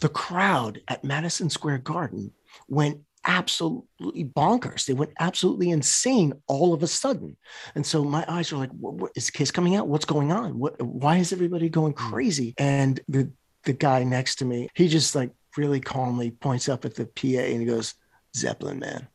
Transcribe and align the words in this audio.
the 0.00 0.08
crowd 0.08 0.80
at 0.88 1.04
Madison 1.04 1.50
Square 1.50 1.78
Garden 1.78 2.32
went 2.68 3.00
absolutely 3.24 4.24
bonkers. 4.24 4.86
They 4.86 4.94
went 4.94 5.12
absolutely 5.18 5.70
insane 5.70 6.32
all 6.46 6.72
of 6.72 6.82
a 6.82 6.86
sudden. 6.86 7.36
And 7.74 7.84
so 7.84 8.04
my 8.04 8.24
eyes 8.28 8.52
are 8.52 8.56
like, 8.56 8.70
what, 8.70 8.94
what, 8.94 9.12
is 9.16 9.30
Kiss 9.30 9.50
coming 9.50 9.74
out? 9.74 9.88
What's 9.88 10.04
going 10.04 10.32
on? 10.32 10.58
What, 10.58 10.80
why 10.80 11.16
is 11.16 11.32
everybody 11.32 11.68
going 11.68 11.92
hmm. 11.92 12.10
crazy? 12.10 12.54
And 12.56 13.00
the, 13.08 13.30
the 13.64 13.72
guy 13.72 14.04
next 14.04 14.36
to 14.36 14.44
me, 14.44 14.68
he 14.74 14.88
just 14.88 15.14
like 15.14 15.32
really 15.56 15.80
calmly 15.80 16.30
points 16.30 16.68
up 16.68 16.84
at 16.84 16.94
the 16.94 17.06
PA 17.06 17.42
and 17.42 17.60
he 17.60 17.66
goes, 17.66 17.94
Zeppelin, 18.34 18.78
man. 18.78 19.08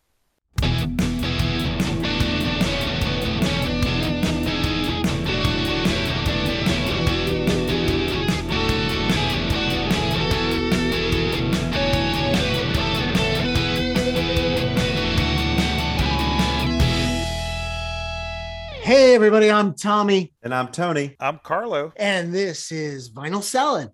Hey, 18.81 19.13
everybody, 19.13 19.52
I'm 19.52 19.76
Tommy. 19.76 20.34
And 20.41 20.55
I'm 20.55 20.70
Tony. 20.70 21.16
I'm 21.20 21.40
Carlo. 21.44 21.94
And 21.98 22.34
this 22.34 22.71
is 22.71 23.12
Vinyl 23.12 23.44
Salad. 23.44 23.91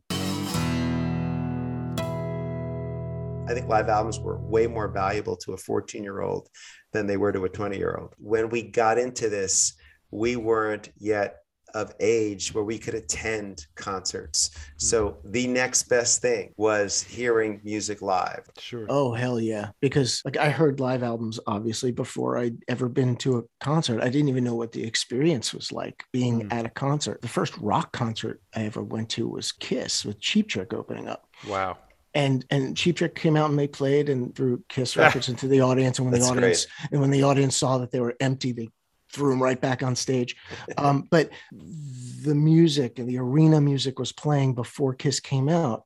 I 3.49 3.53
think 3.53 3.67
live 3.67 3.89
albums 3.89 4.17
were 4.17 4.39
way 4.39 4.65
more 4.65 4.87
valuable 4.87 5.35
to 5.43 5.51
a 5.51 5.57
14 5.57 6.03
year 6.03 6.21
old 6.21 6.47
than 6.93 7.05
they 7.05 7.17
were 7.17 7.33
to 7.33 7.43
a 7.43 7.49
20 7.49 7.77
year 7.77 7.97
old. 7.99 8.13
When 8.17 8.47
we 8.47 8.63
got 8.63 8.97
into 8.97 9.27
this, 9.27 9.73
we 10.09 10.37
weren't 10.37 10.89
yet 10.97 11.39
of 11.73 11.93
age 11.99 12.53
where 12.53 12.63
we 12.63 12.77
could 12.77 12.93
attend 12.93 13.67
concerts. 13.75 14.51
Hmm. 14.53 14.61
So 14.77 15.17
the 15.23 15.47
next 15.47 15.89
best 15.89 16.21
thing 16.21 16.53
was 16.57 17.01
hearing 17.01 17.61
music 17.63 18.01
live. 18.01 18.45
Sure. 18.57 18.85
Oh 18.89 19.13
hell 19.13 19.39
yeah. 19.39 19.69
Because 19.81 20.21
like 20.25 20.37
I 20.37 20.49
heard 20.49 20.79
live 20.79 21.03
albums 21.03 21.39
obviously 21.47 21.91
before 21.91 22.37
I'd 22.37 22.57
ever 22.67 22.89
been 22.89 23.15
to 23.17 23.37
a 23.39 23.43
concert. 23.59 24.01
I 24.01 24.09
didn't 24.09 24.29
even 24.29 24.43
know 24.43 24.55
what 24.55 24.71
the 24.71 24.83
experience 24.83 25.53
was 25.53 25.71
like 25.71 26.03
being 26.11 26.49
mm. 26.49 26.53
at 26.53 26.65
a 26.65 26.69
concert. 26.69 27.21
The 27.21 27.27
first 27.27 27.57
rock 27.57 27.91
concert 27.91 28.41
I 28.55 28.63
ever 28.63 28.83
went 28.83 29.09
to 29.11 29.27
was 29.27 29.51
Kiss 29.51 30.05
with 30.05 30.19
Cheap 30.19 30.49
Trick 30.49 30.73
opening 30.73 31.07
up. 31.07 31.27
Wow 31.47 31.77
and 32.17 32.45
and 32.49 32.75
Cheap 32.75 32.97
Trick 32.97 33.15
came 33.15 33.37
out 33.37 33.49
and 33.51 33.59
they 33.59 33.67
played 33.67 34.09
and 34.09 34.35
threw 34.35 34.63
Kiss 34.69 34.97
records 34.97 35.29
into 35.29 35.47
the 35.47 35.61
audience. 35.61 35.99
And 35.99 36.09
when 36.09 36.19
the 36.19 36.25
audience 36.25 36.65
great. 36.65 36.89
and 36.91 37.01
when 37.01 37.11
the 37.11 37.23
audience 37.23 37.55
saw 37.55 37.77
that 37.77 37.91
they 37.91 37.99
were 37.99 38.15
empty, 38.19 38.51
they 38.51 38.69
threw 39.11 39.33
him 39.33 39.41
right 39.41 39.59
back 39.59 39.83
on 39.83 39.95
stage. 39.95 40.35
Um, 40.77 41.07
but 41.09 41.29
the 41.51 42.35
music 42.35 42.99
and 42.99 43.07
the 43.07 43.17
arena 43.17 43.61
music 43.61 43.99
was 43.99 44.11
playing 44.11 44.53
before 44.53 44.93
Kiss 44.93 45.19
came 45.19 45.49
out. 45.49 45.83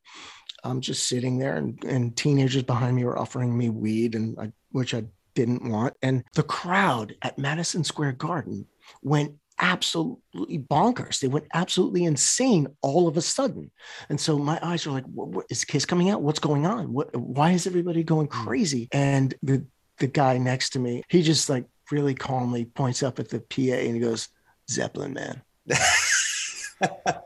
I'm 0.63 0.81
just 0.81 1.08
sitting 1.08 1.39
there, 1.39 1.58
and, 1.58 1.83
and 1.83 2.16
teenagers 2.16 2.63
behind 2.63 2.95
me 2.95 3.03
were 3.03 3.17
offering 3.17 3.58
me 3.58 3.69
weed, 3.69 4.16
and 4.16 4.38
I, 4.39 4.52
which 4.72 4.94
I 4.94 5.05
didn't 5.33 5.69
want. 5.69 5.95
And 6.02 6.23
the 6.36 6.44
crowd 6.44 7.16
at 7.22 7.38
Madison 7.38 7.83
Square 7.83 8.13
Garden 8.13 8.67
went 9.02 9.33
absolutely 9.59 10.59
bonkers. 10.59 11.19
They 11.19 11.28
went 11.28 11.45
absolutely 11.53 12.03
insane 12.06 12.67
all 12.81 13.08
of 13.08 13.17
a 13.17 13.22
sudden. 13.22 13.72
And 14.09 14.19
so 14.19 14.38
my 14.38 14.59
eyes 14.61 14.85
are 14.85 14.91
like, 14.91 15.06
what, 15.06 15.30
what, 15.30 15.45
is 15.50 15.63
Kiss 15.63 15.85
coming 15.85 16.09
out? 16.09 16.22
What's 16.22 16.39
going 16.39 16.66
on? 16.66 16.91
What, 16.91 17.16
why 17.16 17.52
is 17.52 17.67
everybody 17.67 18.03
going 18.03 18.28
hmm. 18.28 18.44
crazy? 18.45 18.89
And 18.91 19.33
the, 19.44 19.66
the 20.00 20.08
guy 20.08 20.38
next 20.38 20.72
to 20.72 20.80
me, 20.80 21.03
he 21.08 21.22
just 21.22 21.50
like 21.50 21.66
really 21.92 22.16
calmly 22.16 22.66
points 22.66 23.03
up 23.03 23.20
at 23.20 23.30
the 23.30 23.39
PA 23.39 23.61
and 23.61 23.95
he 23.95 24.00
goes, 24.00 24.30
Zeppelin, 24.70 25.14
man. 25.14 25.42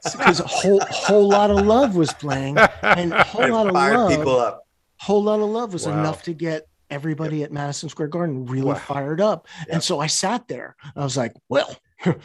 because 0.01 0.39
a 0.39 0.47
whole 0.47 0.81
whole 0.89 1.29
lot 1.29 1.49
of 1.51 1.65
love 1.65 1.95
was 1.95 2.11
playing, 2.13 2.57
and 2.81 3.13
a 3.13 3.23
whole 3.23 3.49
lot 3.49 3.67
of 3.67 3.73
love, 3.73 4.09
people 4.09 4.39
up. 4.39 4.67
whole 4.97 5.23
lot 5.23 5.39
of 5.39 5.49
love 5.49 5.73
was 5.73 5.87
wow. 5.87 5.97
enough 5.97 6.23
to 6.23 6.33
get 6.33 6.67
everybody 6.89 7.37
yep. 7.37 7.47
at 7.47 7.53
Madison 7.53 7.89
Square 7.89 8.09
Garden 8.09 8.45
really 8.45 8.67
wow. 8.67 8.75
fired 8.75 9.21
up. 9.21 9.47
Yep. 9.59 9.67
And 9.73 9.83
so 9.83 9.99
I 9.99 10.07
sat 10.07 10.47
there. 10.47 10.75
I 10.95 11.03
was 11.03 11.17
like, 11.17 11.33
well, 11.49 11.75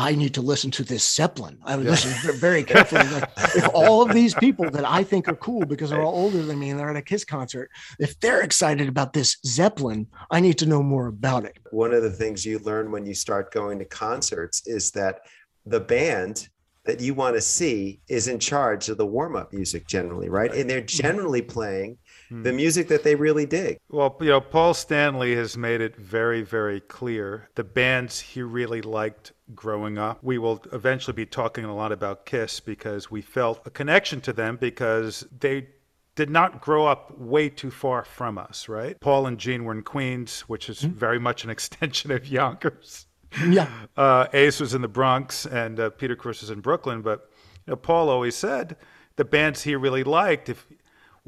I 0.00 0.14
need 0.14 0.32
to 0.34 0.40
listen 0.40 0.70
to 0.72 0.82
this 0.82 1.06
Zeppelin. 1.06 1.58
I 1.62 1.76
was 1.76 1.84
listening 1.84 2.40
very 2.40 2.64
carefully. 2.64 3.06
Like, 3.10 3.30
if 3.54 3.68
all 3.74 4.00
of 4.00 4.14
these 4.14 4.32
people 4.32 4.70
that 4.70 4.88
I 4.88 5.04
think 5.04 5.28
are 5.28 5.36
cool 5.36 5.66
because 5.66 5.90
they're 5.90 6.00
all 6.00 6.14
older 6.14 6.42
than 6.42 6.58
me 6.58 6.70
and 6.70 6.80
they're 6.80 6.88
at 6.88 6.96
a 6.96 7.02
Kiss 7.02 7.22
concert, 7.22 7.70
if 7.98 8.18
they're 8.18 8.40
excited 8.40 8.88
about 8.88 9.12
this 9.12 9.36
Zeppelin, 9.44 10.06
I 10.30 10.40
need 10.40 10.56
to 10.56 10.66
know 10.66 10.82
more 10.82 11.08
about 11.08 11.44
it. 11.44 11.58
One 11.70 11.92
of 11.92 12.02
the 12.02 12.10
things 12.10 12.46
you 12.46 12.60
learn 12.60 12.90
when 12.90 13.04
you 13.04 13.14
start 13.14 13.52
going 13.52 13.78
to 13.80 13.84
concerts 13.84 14.66
is 14.66 14.90
that 14.92 15.20
the 15.66 15.80
band 15.80 16.48
that 16.86 17.00
you 17.00 17.12
want 17.12 17.36
to 17.36 17.42
see 17.42 18.00
is 18.08 18.26
in 18.26 18.38
charge 18.38 18.88
of 18.88 18.96
the 18.96 19.06
warm 19.06 19.36
up 19.36 19.52
music 19.52 19.86
generally, 19.86 20.30
right? 20.30 20.54
And 20.54 20.68
they're 20.68 20.80
mm-hmm. 20.80 21.02
generally 21.02 21.42
playing 21.42 21.98
Hmm. 22.30 22.44
the 22.44 22.52
music 22.52 22.86
that 22.88 23.02
they 23.02 23.16
really 23.16 23.44
dig. 23.44 23.78
Well, 23.90 24.16
you 24.20 24.28
know, 24.28 24.40
Paul 24.40 24.72
Stanley 24.72 25.34
has 25.34 25.56
made 25.56 25.80
it 25.80 25.96
very, 25.96 26.42
very 26.42 26.80
clear 26.80 27.48
the 27.56 27.64
bands 27.64 28.20
he 28.20 28.40
really 28.40 28.82
liked 28.82 29.32
growing 29.52 29.98
up. 29.98 30.20
We 30.22 30.38
will 30.38 30.62
eventually 30.72 31.14
be 31.14 31.26
talking 31.26 31.64
a 31.64 31.74
lot 31.74 31.90
about 31.90 32.26
Kiss 32.26 32.60
because 32.60 33.10
we 33.10 33.20
felt 33.20 33.66
a 33.66 33.70
connection 33.70 34.20
to 34.22 34.32
them 34.32 34.56
because 34.56 35.26
they 35.40 35.66
did 36.14 36.30
not 36.30 36.60
grow 36.60 36.86
up 36.86 37.18
way 37.18 37.48
too 37.48 37.70
far 37.70 38.04
from 38.04 38.38
us, 38.38 38.68
right? 38.68 39.00
Paul 39.00 39.26
and 39.26 39.36
Gene 39.36 39.64
were 39.64 39.72
in 39.72 39.82
Queens, 39.82 40.42
which 40.42 40.68
is 40.68 40.82
mm-hmm. 40.82 40.94
very 40.94 41.18
much 41.18 41.42
an 41.42 41.50
extension 41.56 42.12
of 42.12 42.28
Yonkers. 42.28 43.06
Yeah. 43.48 43.68
Uh, 43.96 44.26
Ace 44.32 44.60
was 44.60 44.74
in 44.74 44.82
the 44.82 44.88
Bronx 44.88 45.46
and 45.46 45.80
uh, 45.80 45.90
Peter 45.90 46.14
Criss 46.14 46.42
was 46.42 46.50
in 46.50 46.60
Brooklyn. 46.60 47.02
But 47.02 47.28
you 47.66 47.72
know, 47.72 47.76
Paul 47.76 48.08
always 48.08 48.36
said 48.36 48.76
the 49.16 49.24
bands 49.24 49.62
he 49.62 49.74
really 49.74 50.04
liked, 50.04 50.48
if 50.48 50.66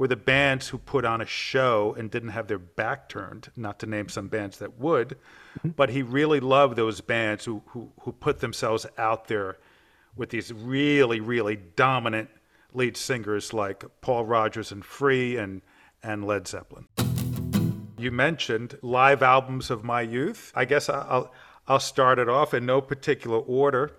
were 0.03 0.09
the 0.09 0.17
bands 0.17 0.67
who 0.67 0.79
put 0.79 1.05
on 1.05 1.21
a 1.21 1.25
show 1.25 1.95
and 1.97 2.11
didn't 2.11 2.31
have 2.31 2.49
their 2.49 2.59
back 2.59 3.09
turned, 3.09 3.49
not 3.55 3.79
to 3.79 3.87
name 3.87 4.09
some 4.09 4.27
bands 4.27 4.59
that 4.59 4.77
would, 4.77 5.11
mm-hmm. 5.11 5.69
but 5.69 5.91
he 5.91 6.03
really 6.03 6.41
loved 6.41 6.75
those 6.75 7.01
bands 7.01 7.45
who, 7.45 7.63
who, 7.67 7.93
who 8.01 8.11
put 8.11 8.41
themselves 8.41 8.85
out 8.99 9.29
there 9.29 9.59
with 10.17 10.31
these 10.31 10.53
really, 10.53 11.21
really 11.21 11.55
dominant 11.55 12.29
lead 12.75 12.97
singers 12.97 13.53
like 13.53 13.85
Paul 14.01 14.25
Rodgers 14.25 14.73
and 14.73 14.85
Free 14.85 15.37
and, 15.37 15.63
and 16.03 16.27
Led 16.27 16.49
Zeppelin. 16.49 16.89
You 17.97 18.11
mentioned 18.11 18.77
live 18.83 19.23
albums 19.23 19.71
of 19.71 19.85
my 19.85 20.01
youth. 20.01 20.51
I 20.57 20.65
guess 20.65 20.89
I'll, 20.89 21.33
I'll 21.69 21.79
start 21.79 22.19
it 22.19 22.29
off 22.29 22.55
in 22.55 22.67
no 22.67 22.81
particular 22.81 23.39
order. 23.39 23.93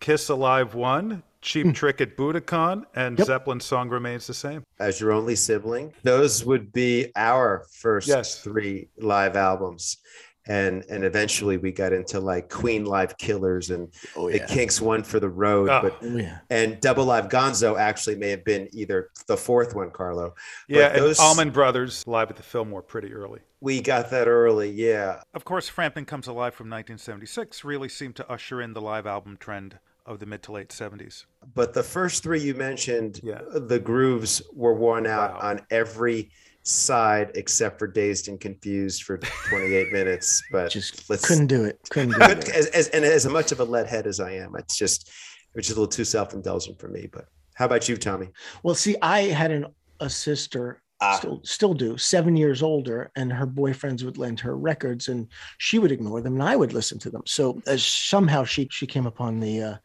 Kiss 0.00 0.30
Alive 0.30 0.74
1, 0.74 1.22
Cheap 1.42 1.66
mm. 1.66 1.74
Trick 1.74 2.00
at 2.00 2.16
Budokan, 2.16 2.84
and 2.94 3.18
yep. 3.18 3.26
Zeppelin's 3.26 3.64
song 3.64 3.88
remains 3.88 4.26
the 4.28 4.34
same. 4.34 4.64
As 4.78 5.00
your 5.00 5.10
only 5.12 5.34
sibling, 5.34 5.92
those 6.04 6.44
would 6.44 6.72
be 6.72 7.10
our 7.16 7.66
first 7.70 8.08
yes. 8.08 8.40
three 8.40 8.88
live 8.96 9.36
albums. 9.36 9.98
And 10.46 10.84
and 10.88 11.04
eventually 11.04 11.56
we 11.56 11.70
got 11.70 11.92
into 11.92 12.18
like 12.18 12.48
Queen 12.48 12.84
Live 12.84 13.16
Killers 13.16 13.70
and 13.70 13.92
oh, 14.16 14.26
yeah. 14.26 14.38
the 14.38 14.52
Kinks 14.52 14.80
one 14.80 15.04
for 15.04 15.20
the 15.20 15.28
road. 15.28 15.68
Oh. 15.68 15.82
But 15.82 16.10
yeah. 16.10 16.38
and 16.50 16.80
Double 16.80 17.04
Live 17.04 17.28
Gonzo 17.28 17.78
actually 17.78 18.16
may 18.16 18.30
have 18.30 18.44
been 18.44 18.68
either 18.72 19.10
the 19.28 19.36
fourth 19.36 19.76
one, 19.76 19.92
Carlo. 19.92 20.34
Yeah, 20.66 20.88
those, 20.88 21.20
and 21.20 21.26
Allman 21.28 21.50
Brothers 21.50 22.04
live 22.08 22.28
at 22.28 22.36
the 22.36 22.42
Fillmore 22.42 22.82
pretty 22.82 23.12
early. 23.12 23.38
We 23.60 23.80
got 23.80 24.10
that 24.10 24.26
early, 24.26 24.68
yeah. 24.70 25.22
Of 25.32 25.44
course, 25.44 25.68
Frampton 25.68 26.06
Comes 26.06 26.26
Alive 26.26 26.54
from 26.54 26.66
1976 26.66 27.62
really 27.62 27.88
seemed 27.88 28.16
to 28.16 28.28
usher 28.28 28.60
in 28.60 28.72
the 28.72 28.80
live 28.80 29.06
album 29.06 29.36
trend 29.38 29.78
of 30.06 30.18
the 30.18 30.26
mid 30.26 30.42
to 30.44 30.52
late 30.52 30.68
70s. 30.68 31.26
But 31.54 31.74
the 31.74 31.82
first 31.82 32.22
three 32.22 32.40
you 32.40 32.54
mentioned, 32.54 33.20
yeah. 33.22 33.40
the 33.54 33.78
grooves 33.78 34.42
were 34.52 34.74
worn 34.74 35.06
out 35.06 35.34
wow. 35.34 35.50
on 35.50 35.60
every 35.70 36.30
side 36.64 37.32
except 37.34 37.78
for 37.78 37.86
Dazed 37.86 38.28
and 38.28 38.40
Confused 38.40 39.02
for 39.04 39.18
28 39.18 39.92
minutes. 39.92 40.42
But 40.50 40.70
just 40.70 41.08
couldn't 41.08 41.46
do 41.46 41.64
it. 41.64 41.78
Couldn't 41.90 42.10
do 42.10 42.22
it. 42.22 42.48
As, 42.48 42.66
as, 42.68 42.88
and 42.88 43.04
as 43.04 43.26
much 43.26 43.52
of 43.52 43.60
a 43.60 43.64
lead 43.64 43.86
head 43.86 44.06
as 44.06 44.20
I 44.20 44.32
am, 44.32 44.54
it's 44.56 44.76
just, 44.76 45.10
it's 45.54 45.66
just 45.68 45.76
a 45.76 45.80
little 45.80 45.90
too 45.92 46.04
self 46.04 46.34
indulgent 46.34 46.80
for 46.80 46.88
me. 46.88 47.08
But 47.12 47.26
how 47.54 47.66
about 47.66 47.88
you, 47.88 47.96
Tommy? 47.96 48.30
Well, 48.62 48.74
see, 48.74 48.96
I 49.02 49.22
had 49.22 49.50
an, 49.50 49.66
a 50.00 50.10
sister 50.10 50.81
Ah. 51.04 51.16
Still, 51.16 51.40
still 51.42 51.74
do. 51.74 51.98
Seven 51.98 52.36
years 52.36 52.62
older, 52.62 53.10
and 53.16 53.32
her 53.32 53.46
boyfriends 53.46 54.04
would 54.04 54.18
lend 54.18 54.38
her 54.38 54.56
records, 54.56 55.08
and 55.08 55.26
she 55.58 55.80
would 55.80 55.90
ignore 55.90 56.20
them, 56.20 56.34
and 56.34 56.42
I 56.44 56.54
would 56.54 56.72
listen 56.72 56.96
to 57.00 57.10
them. 57.10 57.22
So 57.26 57.60
uh, 57.66 57.76
somehow 57.76 58.44
she 58.44 58.68
she 58.70 58.86
came 58.86 59.06
upon 59.06 59.40
the 59.40 59.62
uh, 59.62 59.76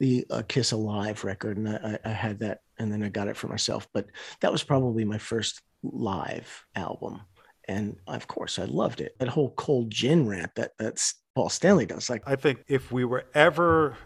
the 0.00 0.26
uh, 0.28 0.42
Kiss 0.46 0.72
Alive 0.72 1.24
record, 1.24 1.56
and 1.56 1.66
I, 1.70 1.98
I 2.04 2.10
had 2.10 2.40
that, 2.40 2.60
and 2.78 2.92
then 2.92 3.02
I 3.02 3.08
got 3.08 3.26
it 3.26 3.38
for 3.38 3.48
myself. 3.48 3.88
But 3.94 4.08
that 4.40 4.52
was 4.52 4.62
probably 4.62 5.06
my 5.06 5.16
first 5.16 5.62
live 5.82 6.66
album, 6.74 7.22
and 7.66 7.96
of 8.06 8.26
course 8.26 8.58
I 8.58 8.64
loved 8.64 9.00
it. 9.00 9.16
That 9.18 9.28
whole 9.28 9.52
cold 9.52 9.90
gin 9.90 10.28
rant 10.28 10.54
that 10.56 10.72
that's 10.78 11.14
Paul 11.34 11.48
Stanley 11.48 11.86
does. 11.86 12.10
Like 12.10 12.22
I 12.26 12.36
think 12.36 12.64
if 12.68 12.92
we 12.92 13.06
were 13.06 13.24
ever 13.32 13.96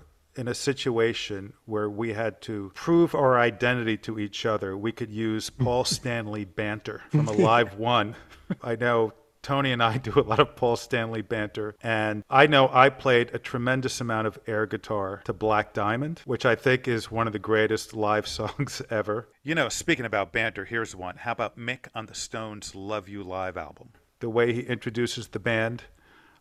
in 0.40 0.48
a 0.48 0.54
situation 0.54 1.52
where 1.66 1.90
we 1.90 2.14
had 2.14 2.40
to 2.40 2.72
prove 2.74 3.14
our 3.14 3.38
identity 3.38 3.98
to 3.98 4.18
each 4.18 4.46
other, 4.46 4.74
we 4.74 4.90
could 4.90 5.10
use 5.10 5.50
Paul 5.50 5.84
Stanley 5.96 6.46
banter 6.46 7.02
from 7.10 7.28
a 7.28 7.32
live 7.50 7.74
one. 7.74 8.16
I 8.62 8.74
know 8.76 9.12
Tony 9.42 9.70
and 9.70 9.82
I 9.82 9.98
do 9.98 10.18
a 10.18 10.22
lot 10.22 10.40
of 10.40 10.56
Paul 10.56 10.76
Stanley 10.76 11.20
banter, 11.20 11.76
and 11.82 12.24
I 12.30 12.46
know 12.46 12.70
I 12.72 12.88
played 12.88 13.34
a 13.34 13.38
tremendous 13.38 14.00
amount 14.00 14.28
of 14.28 14.38
air 14.46 14.64
guitar 14.64 15.20
to 15.26 15.34
Black 15.34 15.74
Diamond, 15.74 16.22
which 16.24 16.46
I 16.46 16.54
think 16.54 16.88
is 16.88 17.10
one 17.10 17.26
of 17.26 17.34
the 17.34 17.38
greatest 17.38 17.92
live 17.92 18.26
songs 18.38 18.80
ever. 18.88 19.28
You 19.42 19.54
know, 19.54 19.68
speaking 19.68 20.06
about 20.06 20.32
banter, 20.32 20.64
here's 20.64 20.96
one. 20.96 21.18
How 21.18 21.32
about 21.32 21.58
Mick 21.58 21.88
on 21.94 22.06
the 22.06 22.14
Stones' 22.14 22.74
Love 22.74 23.10
You 23.10 23.22
Live 23.22 23.58
album? 23.58 23.90
The 24.20 24.30
way 24.30 24.54
he 24.54 24.60
introduces 24.62 25.28
the 25.28 25.38
band. 25.38 25.84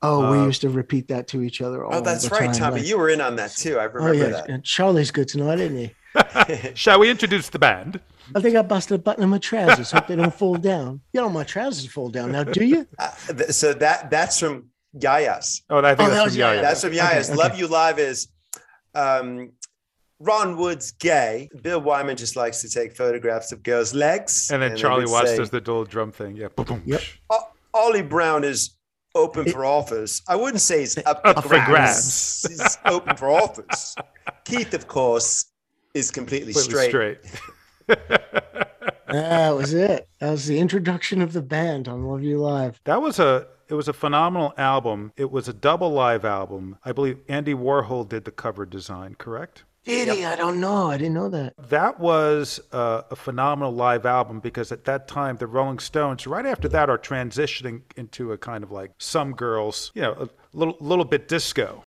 Oh, 0.02 0.32
we 0.32 0.38
uh, 0.40 0.46
used 0.46 0.62
to 0.62 0.70
repeat 0.70 1.08
that 1.10 1.28
to 1.30 1.42
each 1.42 1.62
other 1.62 1.84
all 1.86 1.96
Oh, 1.96 2.02
that's 2.02 2.30
right, 2.32 2.46
time. 2.46 2.54
Tommy. 2.54 2.78
Like, 2.80 2.88
you 2.88 2.98
were 2.98 3.10
in 3.10 3.20
on 3.22 3.36
that 3.36 3.52
too. 3.52 3.78
I 3.80 3.84
remember 3.84 4.10
oh 4.10 4.12
yeah, 4.14 4.30
that. 4.32 4.50
and 4.50 4.64
Charlie's 4.64 5.12
good 5.12 5.28
tonight, 5.28 5.60
isn't 5.60 5.78
he? 5.78 6.72
Shall 6.76 7.00
we 7.00 7.10
introduce 7.10 7.50
the 7.50 7.60
band? 7.60 8.00
I 8.36 8.40
think 8.42 8.56
I 8.56 8.62
busted 8.62 8.96
a 8.96 9.04
button 9.04 9.24
in 9.24 9.30
my 9.30 9.40
trousers. 9.40 9.92
Hope 9.92 10.08
they 10.08 10.16
don't 10.16 10.34
fall 10.34 10.56
down. 10.56 11.02
You 11.14 11.22
know, 11.22 11.30
my 11.30 11.44
trousers 11.44 11.86
fall 11.92 12.10
down 12.10 12.32
now, 12.32 12.44
do 12.44 12.64
you? 12.64 12.88
Uh, 13.00 13.12
th- 13.34 13.50
so 13.52 13.74
that 13.74 14.10
that's 14.10 14.40
from 14.40 14.70
Yayas. 14.98 15.62
Oh, 15.70 15.80
I 15.80 15.96
think 15.96 16.10
Oh, 16.10 16.12
that's 16.14 16.24
was 16.26 16.34
from 16.34 16.40
Yaya. 16.40 16.54
Yaya. 16.56 16.62
That's 16.62 16.82
from 16.82 16.90
Okay, 16.92 17.00
Yayas. 17.00 17.30
okay. 17.30 17.36
Love 17.38 17.60
You 17.60 17.68
Live 17.68 18.00
is 18.00 18.28
um, 18.96 19.52
Ron 20.20 20.58
Wood's 20.58 20.92
gay. 20.94 21.50
Bill 21.62 21.82
Wyman 21.82 22.18
just 22.18 22.36
likes 22.36 22.62
to 22.62 22.70
take 22.70 22.96
photographs 22.96 23.52
of 23.52 23.64
girls' 23.64 23.94
legs. 23.94 24.50
and 24.52 24.62
then 24.62 24.76
Charlie 24.78 25.06
would 25.06 25.12
Watts 25.12 25.36
does 25.36 25.50
the 25.50 25.58
little 25.58 25.86
drum 25.86 26.12
thing. 26.12 26.36
Yeah. 26.36 26.48
Boom, 26.56 26.66
boom. 26.66 26.84
Yep. 26.86 27.02
"O- 27.30 27.48
Ollie 27.74 28.02
Brown 28.02 28.44
is 28.44 28.72
open 29.20 29.52
for 29.52 29.66
office. 29.66 30.22
I 30.28 30.36
wouldn't 30.36 30.62
say 30.62 30.80
he's 30.80 30.98
up, 31.06 31.22
Up 31.26 31.44
for 31.44 31.50
grabs. 31.50 31.68
grabs. 31.68 32.48
He's 32.50 32.78
open 32.86 33.16
for 33.18 33.30
office. 33.30 33.96
Keith, 34.46 34.74
of 34.74 34.88
course, 34.88 35.46
is 35.94 36.12
completely 36.12 36.54
Completely 36.54 36.90
straight. 36.90 37.20
That 39.12 39.56
was 39.56 39.74
it. 39.74 40.08
That 40.20 40.30
was 40.30 40.46
the 40.46 40.60
introduction 40.60 41.22
of 41.24 41.34
the 41.34 41.42
band 41.42 41.88
on 41.88 42.06
Love 42.06 42.22
You 42.22 42.40
Live. 42.40 42.80
That 42.84 43.02
was 43.02 43.18
a 43.18 43.48
it 43.68 43.74
was 43.74 43.88
a 43.88 43.94
phenomenal 43.94 44.54
album. 44.58 45.14
It 45.18 45.32
was 45.32 45.48
a 45.48 45.54
double 45.54 45.90
live 45.92 46.26
album. 46.26 46.78
I 46.86 46.92
believe 46.92 47.18
Andy 47.28 47.56
Warhol 47.56 48.08
did 48.08 48.26
the 48.26 48.32
cover 48.32 48.66
design, 48.68 49.16
correct? 49.18 49.64
Did 49.90 50.10
he? 50.10 50.24
I 50.26 50.36
don't 50.36 50.60
know. 50.60 50.90
I 50.92 50.98
didn't 50.98 51.16
know 51.16 51.30
that. 51.30 51.54
That 51.70 52.00
was 52.00 52.60
uh, 52.72 53.02
a 53.10 53.16
phenomenal 53.16 53.72
live 53.74 54.06
album 54.06 54.40
because 54.40 54.72
at 54.72 54.86
that 54.86 55.08
time 55.08 55.38
the 55.38 55.48
Rolling 55.48 55.80
Stones, 55.80 56.28
right 56.28 56.46
after 56.46 56.68
that, 56.70 56.90
are 56.90 56.98
transitioning 57.00 57.82
into 57.98 58.32
a 58.32 58.38
kind 58.38 58.64
of 58.64 58.72
like 58.72 58.92
some 59.00 59.34
girls, 59.34 59.92
you 59.96 60.02
know, 60.04 60.14
a 60.14 60.30
little 60.54 60.78
little 60.80 61.06
bit 61.06 61.28
disco. 61.28 61.84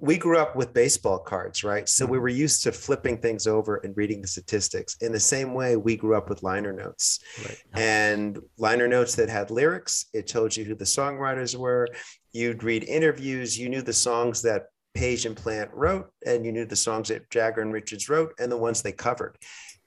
we 0.00 0.18
grew 0.18 0.36
up 0.38 0.56
with 0.56 0.72
baseball 0.74 1.18
cards, 1.18 1.62
right? 1.62 1.88
So 1.88 2.04
we 2.06 2.18
were 2.18 2.28
used 2.28 2.62
to 2.64 2.72
flipping 2.72 3.18
things 3.18 3.46
over 3.46 3.76
and 3.84 3.96
reading 3.96 4.20
the 4.20 4.26
statistics. 4.26 4.96
In 5.00 5.12
the 5.12 5.20
same 5.20 5.54
way, 5.54 5.76
we 5.76 5.96
grew 5.96 6.16
up 6.16 6.28
with 6.28 6.42
liner 6.42 6.72
notes 6.72 7.20
Right. 7.44 7.62
and 7.74 8.40
liner 8.58 8.88
notes 8.88 9.14
that 9.14 9.28
had 9.28 9.50
lyrics. 9.52 10.06
It 10.12 10.26
told 10.26 10.56
you 10.56 10.64
who 10.64 10.74
the 10.74 10.84
songwriters 10.86 11.54
were. 11.54 11.86
You'd 12.32 12.64
read 12.64 12.82
interviews. 12.84 13.56
You 13.56 13.68
knew 13.68 13.82
the 13.82 13.92
songs 13.92 14.42
that 14.42 14.62
Page 14.94 15.26
and 15.26 15.36
Plant 15.36 15.70
wrote, 15.72 16.10
and 16.26 16.44
you 16.44 16.52
knew 16.52 16.64
the 16.64 16.76
songs 16.76 17.08
that 17.08 17.30
Jagger 17.30 17.62
and 17.62 17.72
Richards 17.72 18.08
wrote, 18.08 18.34
and 18.38 18.50
the 18.50 18.56
ones 18.56 18.82
they 18.82 18.92
covered. 18.92 19.36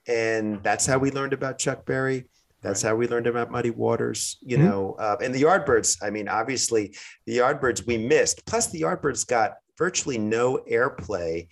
And 0.08 0.62
that's 0.62 0.86
how 0.86 0.98
we 0.98 1.10
learned 1.10 1.32
about 1.32 1.58
Chuck 1.58 1.84
Berry. 1.84 2.26
That's 2.62 2.82
how 2.82 2.96
we 2.96 3.06
learned 3.06 3.26
about 3.26 3.50
Muddy 3.50 3.70
Waters, 3.70 4.38
you 4.40 4.56
Mhm. 4.56 4.60
know, 4.64 4.96
uh, 4.98 5.16
and 5.22 5.34
the 5.34 5.42
Yardbirds. 5.42 5.98
I 6.02 6.10
mean, 6.10 6.28
obviously, 6.28 6.96
the 7.26 7.38
Yardbirds 7.38 7.86
we 7.86 7.98
missed. 7.98 8.44
Plus, 8.46 8.68
the 8.68 8.80
Yardbirds 8.82 9.26
got 9.26 9.58
virtually 9.78 10.18
no 10.18 10.58
airplay 10.70 11.48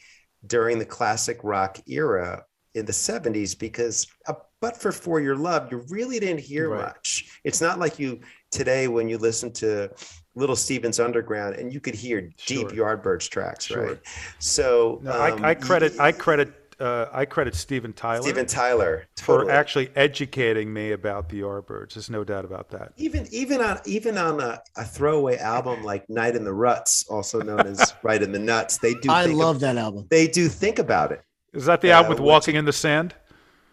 during 0.47 0.79
the 0.79 0.87
classic 0.87 1.39
rock 1.43 1.79
era 1.87 2.45
in 2.75 2.87
the 2.87 2.93
70s 2.93 3.55
because, 3.55 4.07
uh, 4.27 4.35
but 4.61 4.77
for 4.77 4.91
For 4.91 5.21
Your 5.21 5.37
Love, 5.37 5.71
you 5.71 5.85
really 5.89 6.19
didn't 6.19 6.41
hear 6.41 6.71
Right. 6.71 6.87
much. 6.87 7.39
It's 7.45 7.61
not 7.61 7.79
like 7.79 7.99
you 7.99 8.21
today 8.55 8.89
when 8.89 9.09
you 9.09 9.19
listen 9.19 9.53
to 9.53 9.91
Little 10.35 10.57
Stevens 10.57 10.99
Underground 11.01 11.57
and 11.57 11.73
you 11.73 11.81
could 11.81 11.95
hear 11.95 12.21
deep 12.47 12.71
Sure. 12.71 12.97
Yardbirds 12.97 13.29
tracks, 13.29 13.67
Sure. 13.67 13.87
right? 13.89 14.01
So 14.39 15.01
No, 15.03 15.13
um, 15.13 15.45
I, 15.45 15.51
I 15.51 15.55
credit 15.55 15.99
I 16.01 16.13
credit 16.13 16.53
uh, 16.81 17.07
I 17.13 17.25
credit 17.25 17.55
Steven 17.55 17.93
Tyler 17.93 18.23
Steven 18.23 18.47
Tyler 18.47 19.07
for 19.19 19.49
actually 19.49 19.91
educating 19.95 20.73
me 20.73 20.91
about 20.91 21.29
the 21.29 21.41
Yardbirds. 21.41 21.95
There's 21.95 22.11
no 22.11 22.25
doubt 22.25 22.45
about 22.45 22.69
that. 22.71 22.93
even 22.97 23.29
even 23.31 23.61
on 23.61 23.79
even 23.87 24.19
on 24.19 24.41
a, 24.41 24.61
a 24.77 24.85
throwaway 24.85 25.37
album 25.39 25.85
like 25.85 26.09
Night 26.11 26.35
in 26.35 26.43
the 26.45 26.53
Ruts, 26.53 27.07
also 27.09 27.41
known 27.41 27.61
as 27.61 27.95
Right 28.03 28.21
in 28.23 28.33
the 28.33 28.41
Nuts, 28.41 28.79
they 28.79 28.95
do. 28.95 29.09
I 29.11 29.27
think 29.27 29.39
love 29.39 29.57
Of, 29.57 29.61
that 29.63 29.77
album. 29.77 30.07
they 30.11 30.27
do 30.27 30.49
think 30.49 30.79
about 30.81 31.13
it. 31.13 31.23
Is 31.53 31.67
that 31.67 31.81
the 31.81 31.93
Uh, 31.93 31.97
album 31.97 32.11
with 32.11 32.19
which- 32.21 32.27
Walking 32.27 32.57
in 32.57 32.65
the 32.65 32.73
Sand? 32.73 33.15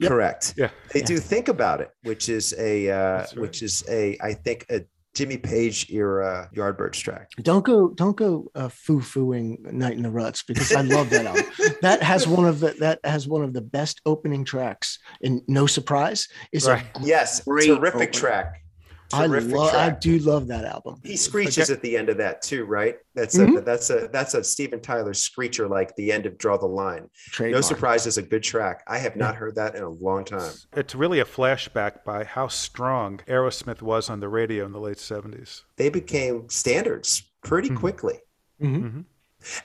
Yep. 0.02 0.10
Correct. 0.10 0.54
Yeah. 0.58 0.70
They 0.94 1.00
Yeah. 1.02 1.06
do 1.06 1.18
think 1.20 1.48
about 1.48 1.80
it, 1.82 1.90
which 2.04 2.28
is 2.30 2.54
a 2.58 2.90
uh, 2.90 3.18
right. 3.20 3.38
which 3.38 3.62
is 3.62 3.84
a 3.90 4.18
I 4.22 4.34
think 4.34 4.66
a 4.70 4.82
Jimmy 5.14 5.38
Page 5.38 5.90
era 5.92 6.50
Yardbirds 6.56 6.94
track. 6.94 7.32
Don't 7.42 7.66
go, 7.66 7.90
don't 7.90 8.16
go 8.16 8.50
uh, 8.56 8.70
foo 8.70 9.02
fooing 9.02 9.58
Night 9.74 9.98
in 9.98 10.04
the 10.04 10.10
Ruts 10.10 10.42
because 10.42 10.72
I 10.72 10.82
love 10.84 11.10
that 11.10 11.26
album. 11.26 11.44
that 11.82 12.02
has 12.02 12.26
one 12.30 12.46
of 12.48 12.62
the 12.62 12.72
that 12.80 13.00
has 13.04 13.28
one 13.28 13.44
of 13.44 13.52
the 13.52 13.60
best 13.62 14.00
opening 14.06 14.46
tracks. 14.46 14.98
And 15.22 15.42
no 15.50 15.68
surprise, 15.68 16.30
is 16.54 16.66
Right. 16.66 16.86
a 16.96 17.00
Yes, 17.04 17.42
Great 17.44 17.68
terrific 17.68 17.96
opening. 17.96 18.12
track. 18.14 18.61
I 19.14 19.28
Terrific 19.28 19.52
love, 19.52 19.74
I 19.74 19.90
do 19.90 20.20
love 20.20 20.48
that 20.48 20.66
album. 20.66 21.00
He 21.04 21.18
screeches 21.18 21.70
at 21.70 21.82
the 21.82 21.98
end 21.98 22.10
of 22.10 22.18
that 22.18 22.42
too, 22.42 22.66
right? 22.66 22.98
That's 23.16 23.38
a 23.38 23.46
Mhm. 23.46 23.66
that's 23.66 23.90
a 23.90 24.10
that's 24.12 24.34
a 24.34 24.44
Steven 24.44 24.80
Tyler 24.82 25.14
screecher 25.14 25.68
like 25.68 25.96
the 25.96 26.12
end 26.12 26.26
of 26.26 26.38
Draw 26.38 26.58
the 26.58 26.66
Line. 26.68 27.02
No 27.04 27.10
Trademark. 27.32 27.64
surprise 27.64 28.08
is 28.08 28.18
a 28.18 28.22
good 28.22 28.44
track. 28.44 28.84
I 28.88 28.98
have 29.00 29.16
not 29.16 29.36
heard 29.36 29.56
that 29.56 29.76
in 29.76 29.84
a 29.84 29.90
long 29.90 30.26
time. 30.26 30.54
It's 30.74 30.96
really 30.96 31.20
a 31.20 31.26
flashback 31.26 32.04
by 32.04 32.24
how 32.24 32.48
strong 32.48 33.20
Aerosmith 33.28 33.82
was 33.82 34.10
on 34.10 34.20
the 34.20 34.30
radio 34.30 34.66
in 34.66 34.72
the 34.72 34.80
late 34.80 35.00
70s. 35.00 35.64
They 35.78 35.90
became 35.90 36.50
standards 36.50 37.24
pretty 37.44 37.70
Mhm. 37.70 37.78
quickly. 37.78 38.20
Mhm. 38.62 39.06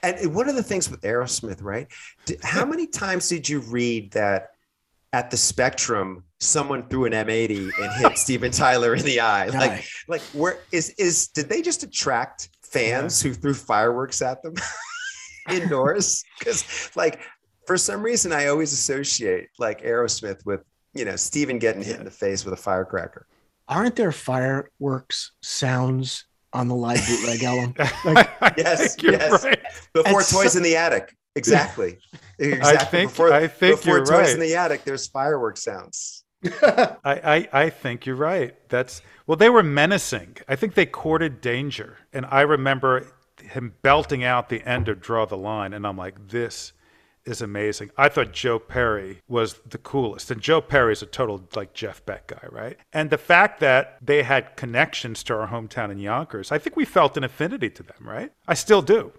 And 0.02 0.34
one 0.34 0.48
of 0.48 0.56
the 0.56 0.62
things 0.62 0.90
with 0.90 1.02
Aerosmith, 1.02 1.62
right? 1.62 1.86
How 2.42 2.64
many 2.64 2.86
times 2.86 3.28
did 3.28 3.48
you 3.48 3.60
read 3.60 4.12
that 4.12 4.52
at 5.12 5.30
the 5.30 5.36
Spectrum 5.36 6.24
someone 6.40 6.88
threw 6.88 7.04
an 7.06 7.12
M80 7.12 7.70
and 7.78 7.92
hit 8.00 8.18
Steven 8.18 8.50
Tyler 8.50 8.94
in 8.94 9.04
the 9.04 9.20
eye? 9.20 9.46
Like, 9.46 9.70
Guy. 9.70 9.84
like 10.08 10.22
where 10.32 10.58
is 10.72 10.90
is 10.98 11.28
did 11.28 11.48
they 11.48 11.62
just 11.62 11.82
attract 11.82 12.48
fans 12.62 13.20
who 13.22 13.32
threw 13.32 13.54
fireworks 13.54 14.20
at 14.22 14.42
them 14.42 14.54
indoors? 15.50 16.24
Because 16.38 16.90
like 16.96 17.20
for 17.66 17.76
some 17.76 18.02
reason 18.02 18.32
I 18.32 18.46
always 18.48 18.72
associate 18.72 19.48
like 19.58 19.82
Aerosmith 19.82 20.44
with 20.44 20.60
you 20.94 21.04
know 21.04 21.16
Steven 21.16 21.58
getting 21.58 21.82
hit 21.82 21.98
in 21.98 22.04
the 22.04 22.10
face 22.10 22.44
with 22.44 22.54
a 22.54 22.58
firecracker. 22.58 23.26
Aren't 23.68 23.96
there 23.96 24.12
fireworks 24.12 25.32
sounds 25.42 26.24
on 26.52 26.68
the 26.68 26.74
live 26.74 27.04
bootleg 27.06 27.42
album? 27.42 27.74
I 27.78 28.54
Yes, 28.56 28.94
think 28.94 29.02
you're 29.02 29.12
yes. 29.14 29.44
right. 29.44 29.58
Before 29.92 30.20
It's 30.20 30.32
Toys 30.32 30.52
so- 30.52 30.58
in 30.58 30.62
the 30.62 30.76
Attic. 30.76 31.14
Exactly. 31.34 31.98
Exactly. 32.38 32.86
think- 33.00 33.10
before, 33.10 33.32
I 33.32 33.46
think 33.48 33.80
before 33.80 33.96
you're 33.98 34.06
Toys 34.06 34.10
right. 34.10 34.30
in 34.30 34.40
the 34.40 34.54
Attic, 34.54 34.84
there's 34.84 35.06
fireworks 35.08 35.64
sounds. 35.64 36.24
I, 36.62 36.98
I, 37.04 37.48
I 37.64 37.70
think 37.70 38.06
you're 38.06 38.16
right. 38.16 38.54
That's 38.68 39.02
well, 39.26 39.36
they 39.36 39.50
were 39.50 39.62
menacing. 39.62 40.36
I 40.48 40.56
think 40.56 40.74
they 40.74 40.86
courted 40.86 41.40
danger, 41.40 41.98
and 42.12 42.26
I 42.26 42.42
remember 42.42 43.06
him 43.42 43.74
belting 43.82 44.24
out 44.24 44.48
the 44.48 44.62
end 44.62 44.88
of 44.88 45.00
"Draw 45.00 45.26
the 45.26 45.36
Line," 45.36 45.72
and 45.72 45.86
I'm 45.86 45.96
like, 45.96 46.28
"This 46.28 46.72
is 47.24 47.42
amazing." 47.42 47.90
I 47.96 48.08
thought 48.08 48.32
Joe 48.32 48.58
Perry 48.58 49.22
was 49.28 49.60
the 49.68 49.78
coolest, 49.78 50.30
and 50.30 50.40
Joe 50.40 50.60
Perry 50.60 50.92
is 50.92 51.02
a 51.02 51.06
total 51.06 51.48
like 51.54 51.74
Jeff 51.74 52.04
Beck 52.06 52.28
guy, 52.28 52.46
right? 52.50 52.76
And 52.92 53.10
the 53.10 53.18
fact 53.18 53.60
that 53.60 53.98
they 54.00 54.22
had 54.22 54.56
connections 54.56 55.22
to 55.24 55.34
our 55.34 55.48
hometown 55.48 55.90
in 55.90 55.98
Yonkers, 55.98 56.52
I 56.52 56.58
think 56.58 56.76
we 56.76 56.84
felt 56.84 57.16
an 57.16 57.24
affinity 57.24 57.70
to 57.70 57.82
them, 57.82 57.98
right? 58.00 58.32
I 58.46 58.54
still 58.54 58.82
do. 58.82 59.12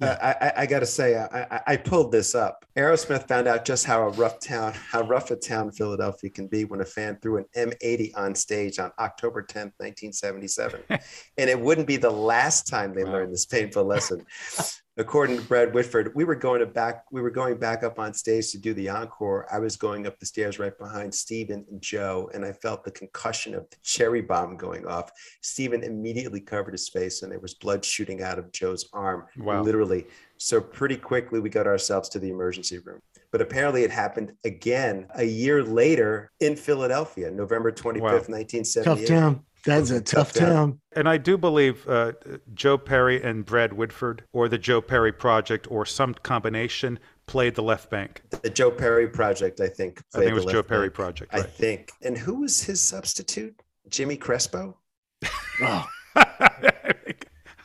Uh, 0.00 0.16
I, 0.40 0.62
I, 0.62 0.66
got 0.66 0.80
to 0.80 0.86
say, 0.86 1.16
I, 1.16 1.42
I, 1.42 1.60
I 1.66 1.76
pulled 1.76 2.10
this 2.10 2.34
up. 2.34 2.64
Aerosmith 2.76 3.28
found 3.28 3.46
out 3.46 3.64
just 3.64 3.84
how 3.84 4.02
a 4.02 4.08
rough 4.10 4.40
town, 4.40 4.72
how 4.72 5.02
rough 5.02 5.30
a 5.30 5.36
town 5.36 5.70
Philadelphia 5.72 6.30
can 6.30 6.46
be 6.46 6.64
when 6.64 6.80
a 6.80 6.84
fan 6.84 7.18
threw 7.20 7.36
an 7.36 7.44
M80 7.54 8.12
on 8.16 8.34
stage 8.34 8.78
on 8.78 8.92
October 8.98 9.42
10th, 9.42 9.74
1977. 9.78 10.82
and 11.38 11.50
it 11.50 11.60
wouldn't 11.60 11.86
be 11.86 11.96
the 11.98 12.10
last 12.10 12.66
time 12.66 12.94
they 12.94 13.04
Wow. 13.04 13.12
learned 13.12 13.32
this 13.32 13.46
painful 13.46 13.84
lesson. 13.84 14.24
According 15.00 15.38
to 15.38 15.42
Brad 15.44 15.72
Whitford, 15.72 16.14
we 16.14 16.24
were 16.24 16.34
going 16.34 16.60
to 16.60 16.66
back, 16.66 17.06
we 17.10 17.22
were 17.22 17.30
going 17.30 17.56
back 17.56 17.82
up 17.82 17.98
on 17.98 18.12
stage 18.12 18.52
to 18.52 18.58
do 18.58 18.74
the 18.74 18.90
encore. 18.90 19.46
I 19.50 19.58
was 19.58 19.74
going 19.74 20.06
up 20.06 20.20
the 20.20 20.26
stairs 20.26 20.58
right 20.58 20.76
behind 20.76 21.14
Steven 21.14 21.64
and 21.70 21.80
Joe, 21.80 22.30
and 22.34 22.44
I 22.44 22.52
felt 22.52 22.84
the 22.84 22.90
concussion 22.90 23.54
of 23.54 23.68
the 23.70 23.76
cherry 23.82 24.20
bomb 24.20 24.58
going 24.58 24.86
off. 24.86 25.10
Steven 25.40 25.82
immediately 25.84 26.38
covered 26.38 26.72
his 26.72 26.90
face, 26.90 27.22
and 27.22 27.32
there 27.32 27.40
was 27.40 27.54
blood 27.54 27.82
shooting 27.82 28.20
out 28.22 28.38
of 28.38 28.52
Joe's 28.52 28.90
arm 28.92 29.24
Wow. 29.38 29.62
literally. 29.62 30.06
So 30.36 30.60
pretty 30.60 30.98
quickly 30.98 31.40
we 31.40 31.48
got 31.48 31.66
ourselves 31.66 32.10
to 32.10 32.18
the 32.18 32.28
emergency 32.28 32.76
room. 32.78 33.00
But 33.32 33.40
apparently 33.40 33.84
it 33.84 33.90
happened 33.90 34.32
again 34.44 35.06
a 35.14 35.24
year 35.24 35.64
later 35.64 36.30
in 36.40 36.56
Philadelphia, 36.56 37.30
November 37.30 37.72
25th, 37.72 38.28
Wow. 38.28 38.36
1978. 38.36 38.84
tough 38.84 39.06
town. 39.06 39.44
That's 39.64 39.90
a 39.90 40.00
tough, 40.00 40.32
Tough 40.32 40.40
town. 40.40 40.48
town. 40.48 40.80
And 40.96 41.08
I 41.08 41.16
do 41.18 41.36
believe 41.36 41.86
uh, 41.88 42.12
Joe 42.54 42.78
Perry 42.78 43.22
and 43.22 43.44
Brad 43.44 43.72
Whitford, 43.72 44.24
or 44.32 44.48
the 44.48 44.58
Joe 44.58 44.80
Perry 44.80 45.12
Project, 45.12 45.66
or 45.70 45.84
some 45.84 46.14
combination, 46.14 46.98
played 47.26 47.54
the 47.54 47.62
left 47.62 47.90
bank. 47.90 48.22
The 48.42 48.50
Joe 48.50 48.70
Perry 48.70 49.08
Project, 49.08 49.60
I 49.60 49.68
think. 49.68 50.02
I 50.14 50.18
think 50.18 50.30
it 50.30 50.34
was 50.34 50.46
Joe 50.46 50.62
Perry 50.62 50.88
bank. 50.88 50.94
Project. 50.94 51.34
I 51.34 51.42
think. 51.42 51.92
And 52.02 52.16
who 52.16 52.40
was 52.40 52.62
his 52.62 52.80
substitute? 52.80 53.54
Jimmy 53.88 54.16
Crespo? 54.16 54.76
Oh. 55.62 55.86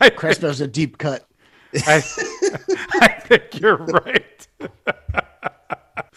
I, 0.01 0.09
Crespo's 0.09 0.59
a 0.59 0.67
deep 0.67 0.97
cut. 0.97 1.25
I, 1.87 1.95
I 3.01 3.07
think 3.21 3.57
you're 3.61 3.77
right. 3.77 4.47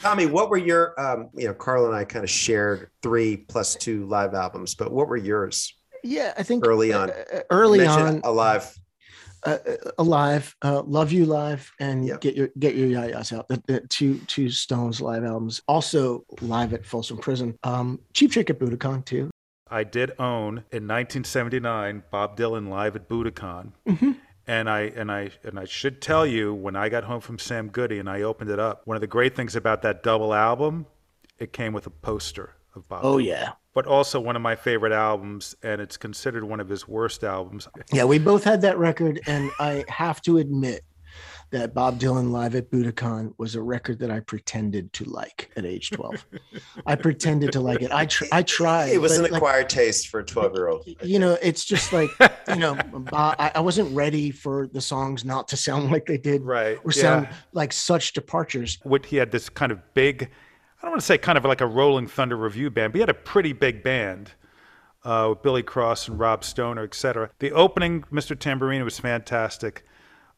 Tommy, 0.01 0.27
what 0.27 0.49
were 0.51 0.59
your, 0.59 0.99
um, 1.01 1.31
you 1.35 1.47
know, 1.47 1.55
Carl 1.55 1.87
and 1.87 1.95
I 1.95 2.05
kind 2.05 2.25
of 2.25 2.31
shared 2.31 2.91
three 3.03 3.37
plus 3.37 3.75
two 3.75 4.07
live 4.07 4.35
albums, 4.35 4.75
but 4.75 4.93
what 4.93 5.09
were 5.09 5.17
yours? 5.17 5.75
Yeah, 6.05 6.33
I 6.39 6.43
think 6.45 6.67
early 6.67 6.93
on, 6.93 7.11
uh, 7.11 7.41
early 7.51 7.85
on, 7.85 8.21
alive, 8.23 8.73
uh, 9.45 9.59
uh, 9.67 9.91
alive, 9.99 10.55
uh, 10.63 10.83
love 10.83 11.11
you 11.13 11.27
live, 11.27 11.71
and 11.81 12.07
yep. 12.07 12.21
get 12.21 12.37
your 12.37 12.51
get 12.59 12.77
your 12.77 12.89
yayas 12.89 13.37
out. 13.37 13.49
The, 13.49 13.63
the, 13.67 13.81
two 13.89 14.19
two 14.27 14.51
Stones 14.51 15.01
live 15.01 15.25
albums, 15.25 15.63
also 15.67 16.25
live 16.41 16.73
at 16.73 16.87
Folsom 16.87 17.19
Prison. 17.19 17.59
Um, 17.65 18.01
Cheap 18.15 18.31
Trick 18.31 18.51
at 18.51 18.61
Budokan 18.61 19.05
too. 19.05 19.31
I 19.71 19.85
did 19.85 20.13
own 20.19 20.65
in 20.73 20.87
1979 20.87 22.03
Bob 22.11 22.37
Dylan 22.37 22.69
live 22.69 22.97
at 22.97 23.09
Budokan. 23.09 23.73
Mm-hmm. 23.89 24.13
And 24.49 24.69
I 24.69 24.81
and 24.97 25.13
I 25.13 25.31
and 25.45 25.59
I 25.59 25.67
should 25.67 26.01
tell 26.01 26.27
you 26.27 26.55
when 26.55 26.75
I 26.75 26.89
got 26.89 27.05
home 27.05 27.21
from 27.21 27.39
Sam 27.39 27.69
Goody 27.69 27.99
and 27.99 28.09
I 28.09 28.23
opened 28.23 28.51
it 28.51 28.59
up, 28.59 28.81
one 28.87 28.97
of 28.97 29.03
the 29.03 29.07
great 29.07 29.37
things 29.37 29.55
about 29.55 29.83
that 29.83 30.03
double 30.03 30.33
album, 30.33 30.87
it 31.39 31.53
came 31.53 31.73
with 31.75 31.87
a 31.87 31.91
poster 31.91 32.55
of 32.75 32.89
Bob. 32.89 33.05
Oh 33.05 33.17
Dylan. 33.19 33.27
yeah. 33.27 33.53
But 33.75 33.87
also 33.87 34.19
one 34.19 34.35
of 34.35 34.43
my 34.43 34.57
favorite 34.57 34.93
albums, 34.93 35.55
and 35.63 35.81
it's 35.81 35.97
considered 35.97 36.43
one 36.43 36.59
of 36.59 36.69
his 36.69 36.89
worst 36.89 37.23
albums. 37.23 37.69
Yeah, 37.93 38.05
we 38.05 38.19
both 38.19 38.43
had 38.43 38.63
that 38.63 38.77
record, 38.79 39.21
and 39.27 39.51
I 39.61 39.85
have 39.89 40.21
to 40.23 40.39
admit, 40.39 40.83
that 41.51 41.73
Bob 41.73 41.99
Dylan 41.99 42.31
live 42.31 42.55
at 42.55 42.71
Budokan 42.71 43.33
was 43.39 43.55
a 43.55 43.63
record 43.63 43.99
that 44.01 44.11
I 44.11 44.21
pretended 44.21 44.93
to 44.95 45.05
like 45.05 45.51
at 45.57 45.65
age 45.65 45.91
12. 45.91 46.27
I 46.87 46.95
pretended 46.95 47.53
to 47.53 47.61
like 47.61 47.81
it. 47.81 47.91
I 47.91 48.07
tr- 48.07 48.27
I 48.33 48.43
tried. 48.43 48.91
It 48.91 49.01
was 49.01 49.17
an 49.17 49.25
acquired 49.25 49.61
like, 49.63 49.69
taste 49.69 50.09
for 50.09 50.21
a 50.21 50.25
12 50.25 50.55
year 50.55 50.69
old. 50.69 50.89
You 51.03 51.19
know, 51.19 51.39
it's 51.41 51.65
just 51.65 51.93
like, 51.93 52.11
you 52.49 52.57
know, 52.57 52.77
I, 53.13 53.53
I, 53.55 53.61
wasn't 53.61 53.95
ready 53.95 54.31
for 54.31 54.67
the 54.67 54.81
songs 54.81 55.25
not 55.25 55.49
to 55.49 55.57
sound 55.57 55.91
like 55.91 56.07
they 56.07 56.19
did. 56.19 56.43
Right. 56.43 56.79
Or 56.85 56.93
sound 56.93 57.27
yeah. 57.31 57.37
like 57.53 57.73
such 57.73 58.13
departures. 58.13 58.79
What 58.83 59.07
he 59.07 59.17
had 59.17 59.31
this 59.31 59.49
kind 59.49 59.73
of 59.73 59.81
big, 59.95 60.25
I 60.25 60.83
don't 60.83 60.91
want 60.91 61.01
to 61.01 61.07
say 61.07 61.19
kind 61.19 61.39
of 61.39 61.45
like 61.45 61.61
a 61.61 61.67
Rolling 61.67 62.09
Thunder 62.09 62.37
Revue 62.37 62.71
band, 62.71 62.93
but 62.93 62.99
he 62.99 63.01
had 63.01 63.09
a 63.09 63.15
pretty 63.15 63.53
big 63.53 63.83
band. 63.83 64.33
Uh, 65.05 65.29
with 65.31 65.43
Billy 65.43 65.63
Cross 65.63 66.09
and 66.09 66.19
Rob 66.19 66.43
Stoner, 66.45 66.83
etc. 66.83 67.31
The 67.39 67.53
opening, 67.53 68.03
Mr. 68.13 68.39
Tambourine, 68.39 68.85
was 68.85 68.99
fantastic. 68.99 69.85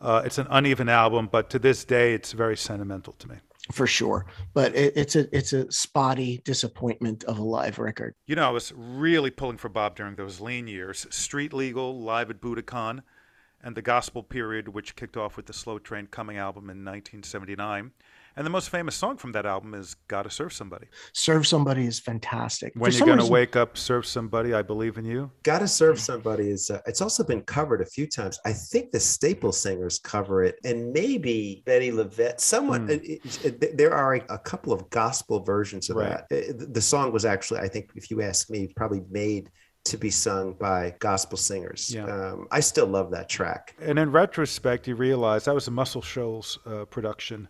Uh, 0.01 0.23
it's 0.25 0.39
an 0.39 0.47
uneven 0.51 0.89
album, 0.89 1.29
but 1.31 1.51
to 1.51 1.59
this 1.59 1.85
day, 1.85 2.15
it's 2.15 2.33
very 2.33 2.57
sentimental 2.57 3.13
to 3.15 3.29
me. 3.29 3.37
For 3.73 3.87
sure, 3.87 4.27
but 4.53 4.75
it, 4.75 4.95
it's 4.97 5.15
a 5.15 5.37
it's 5.37 5.53
a 5.53 5.71
spotty 5.71 6.39
disappointment 6.45 7.23
of 7.25 7.39
a 7.39 7.43
live 7.43 7.79
record. 7.79 8.15
You 8.27 8.35
know, 8.35 8.47
I 8.47 8.51
was 8.51 8.73
really 8.75 9.31
pulling 9.31 9.59
for 9.59 9.69
Bob 9.69 9.95
during 9.95 10.17
those 10.17 10.41
lean 10.41 10.67
years. 10.67 11.07
Street 11.11 11.53
Legal, 11.53 12.01
live 12.01 12.31
at 12.31 12.41
Budokan, 12.41 13.03
and 13.63 13.77
the 13.77 13.83
Gospel 13.83 14.23
Period, 14.23 14.69
which 14.69 14.97
kicked 14.97 15.17
off 15.17 15.37
with 15.37 15.47
the 15.47 15.53
Slow 15.53 15.79
Train 15.79 16.07
Coming 16.07 16.37
album 16.37 16.65
in 16.65 16.85
1979. 16.85 17.93
And 18.41 18.47
the 18.47 18.51
most 18.51 18.71
famous 18.71 18.97
song 18.97 19.19
from 19.19 19.33
that 19.33 19.45
album 19.45 19.75
is 19.75 19.97
"Gotta 20.09 20.31
Serve 20.31 20.55
Somebody." 20.55 20.87
"Serve 21.13 21.47
Somebody" 21.47 21.85
is 21.85 22.01
fantastic. 22.01 22.73
When 22.75 22.91
For 22.91 22.97
you're 22.97 23.07
gonna 23.07 23.21
reason... 23.21 23.35
wake 23.35 23.55
up, 23.55 23.77
serve 23.77 24.07
somebody. 24.07 24.55
I 24.55 24.63
believe 24.63 24.97
in 24.97 25.05
you. 25.05 25.31
"Gotta 25.43 25.69
Serve 25.69 26.01
Somebody" 26.01 26.49
is. 26.49 26.71
Uh, 26.71 26.81
it's 26.87 27.03
also 27.03 27.23
been 27.23 27.43
covered 27.43 27.83
a 27.83 27.85
few 27.85 28.07
times. 28.07 28.41
I 28.47 28.55
think 28.55 28.93
the 28.93 28.99
Staple 28.99 29.53
Singers 29.53 29.99
cover 29.99 30.43
it, 30.43 30.59
and 30.65 30.91
maybe 30.91 31.63
Bettye 31.67 31.93
LaVette. 31.93 32.41
Someone. 32.41 32.89
Mm. 32.89 32.91
It, 32.93 33.45
it, 33.45 33.63
it, 33.63 33.77
there 33.77 33.93
are 33.93 34.15
a, 34.15 34.25
a, 34.31 34.39
couple 34.39 34.73
of 34.73 34.89
gospel 34.89 35.41
versions 35.45 35.91
of 35.91 35.97
right. 35.97 36.27
that. 36.31 36.73
the 36.73 36.81
song 36.81 37.13
was 37.13 37.27
actually, 37.27 37.61
I 37.61 37.69
think, 37.69 37.91
if 37.95 38.11
you 38.11 38.23
ask 38.23 38.49
me, 38.49 38.73
probably 38.75 39.03
made 39.11 39.51
to 39.85 39.99
be 39.99 40.09
sung 40.09 40.55
by 40.55 40.95
gospel 40.99 41.37
singers. 41.37 41.95
Yeah. 41.95 42.07
Um, 42.07 42.49
I 42.51 42.61
still 42.61 42.87
love 42.87 43.11
that 43.11 43.29
track. 43.29 43.77
And 43.83 43.99
in 43.99 44.11
retrospect, 44.11 44.89
you 44.89 44.95
realize 44.95 45.45
that 45.45 45.55
was 45.55 45.69
a 45.69 45.71
Muscle 45.71 46.01
Shoals 46.01 46.59
uh, 46.65 46.87
production. 46.87 47.47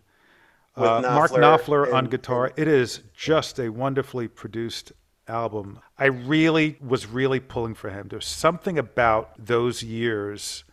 Uh, 0.75 1.01
Mark 1.01 1.31
Knopfler 1.31 1.93
on 1.93 2.05
guitar. 2.05 2.51
It 2.55 2.67
is 2.67 3.01
just 3.13 3.59
a 3.59 3.69
wonderfully 3.69 4.27
produced 4.27 4.93
album. 5.27 5.79
I 5.97 6.05
really 6.05 6.77
was 6.81 7.07
really 7.07 7.39
pulling 7.39 7.75
for 7.75 7.89
him. 7.89 8.07
There's 8.09 8.25
something 8.25 8.77
about 8.77 9.33
those 9.37 9.83
years 9.83 10.63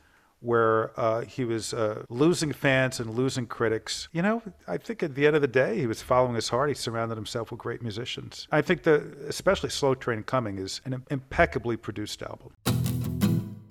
where 0.40 0.99
uh, 0.99 1.23
he 1.23 1.45
was 1.45 1.75
uh, 1.75 2.05
losing 2.09 2.52
fans 2.52 3.00
and 3.00 3.14
losing 3.14 3.47
critics. 3.47 4.09
You 4.12 4.23
know, 4.23 4.43
I 4.69 4.76
think 4.76 5.02
at 5.02 5.14
the 5.14 5.26
end 5.26 5.35
of 5.35 5.43
the 5.43 5.49
day, 5.49 5.78
he 5.78 5.87
was 5.87 6.00
following 6.00 6.35
his 6.35 6.49
heart. 6.49 6.69
He 6.69 6.75
surrounded 6.75 7.17
himself 7.17 7.50
with 7.50 7.59
great 7.59 7.83
musicians. 7.83 8.47
I 8.52 8.62
think 8.62 8.85
that 8.85 9.02
especially 9.28 9.71
Slow 9.71 9.95
Train 9.95 10.23
Coming 10.23 10.59
is 10.59 10.81
an 10.85 11.05
impeccably 11.11 11.76
produced 11.76 12.23
album. 12.23 12.52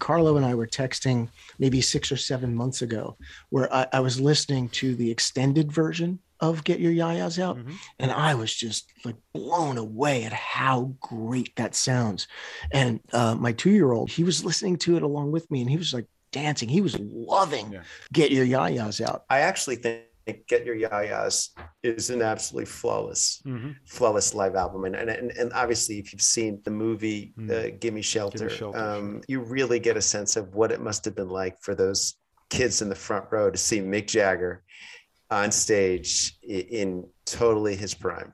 Carlo 0.07 0.37
and 0.37 0.45
I 0.45 0.55
were 0.55 0.67
texting 0.67 1.27
maybe 1.59 1.81
six 1.81 2.13
or 2.13 2.15
seven 2.15 2.55
months 2.55 2.81
ago, 2.81 3.17
where 3.49 3.71
I, 3.73 3.87
I 3.91 3.99
was 3.99 4.21
listening 4.21 4.69
to 4.69 4.95
the 4.95 5.11
extended 5.11 5.69
version 5.69 6.19
of 6.39 6.63
Get 6.63 6.79
Your 6.79 6.93
Yayas 6.93 7.43
Out, 7.43 7.57
mm-hmm. 7.57 7.73
and 7.99 8.11
I 8.11 8.33
was 8.33 8.55
just 8.55 8.89
like 9.03 9.17
blown 9.33 9.77
away 9.77 10.23
at 10.23 10.31
how 10.31 10.95
great 11.01 11.53
that 11.57 11.75
sounds. 11.75 12.29
And 12.71 13.01
uh, 13.11 13.35
my 13.35 13.51
two 13.51 13.71
year 13.71 13.91
old, 13.91 14.09
he 14.09 14.23
was 14.23 14.45
listening 14.45 14.77
to 14.77 14.95
it 14.95 15.03
along 15.03 15.33
with 15.33 15.51
me, 15.51 15.59
and 15.59 15.69
he 15.69 15.75
was 15.75 15.93
like 15.93 16.07
dancing. 16.31 16.69
He 16.69 16.79
was 16.79 16.97
loving 16.97 17.73
yeah. 17.73 17.83
Get 18.13 18.31
Your 18.31 18.45
Yayas 18.45 19.05
Out. 19.05 19.25
I 19.29 19.39
actually 19.39 19.75
think 19.75 20.03
Get 20.47 20.65
Your 20.65 20.75
Yayas 20.75 21.49
is 21.83 22.09
an 22.09 22.21
absolutely 22.21 22.65
flawless, 22.65 23.41
mm-hmm. 23.45 23.71
flawless 23.85 24.33
live 24.33 24.55
album. 24.55 24.85
And, 24.85 24.95
and, 24.95 25.31
and 25.31 25.53
obviously, 25.53 25.99
if 25.99 26.11
you've 26.11 26.21
seen 26.21 26.61
the 26.63 26.71
movie 26.71 27.33
mm. 27.37 27.51
uh, 27.51 27.77
Gimme 27.79 28.01
Shelter, 28.01 28.49
Shelter 28.49 28.77
um, 28.77 29.21
you 29.27 29.41
really 29.41 29.79
get 29.79 29.97
a 29.97 30.01
sense 30.01 30.35
of 30.35 30.53
what 30.55 30.71
it 30.71 30.81
must 30.81 31.05
have 31.05 31.15
been 31.15 31.29
like 31.29 31.59
for 31.61 31.75
those 31.75 32.15
kids 32.49 32.81
in 32.81 32.89
the 32.89 32.95
front 32.95 33.25
row 33.31 33.49
to 33.51 33.57
see 33.57 33.79
Mick 33.79 34.07
Jagger 34.07 34.63
on 35.29 35.51
stage 35.51 36.37
in, 36.43 36.61
in 36.61 37.09
totally 37.25 37.75
his 37.75 37.93
prime. 37.93 38.33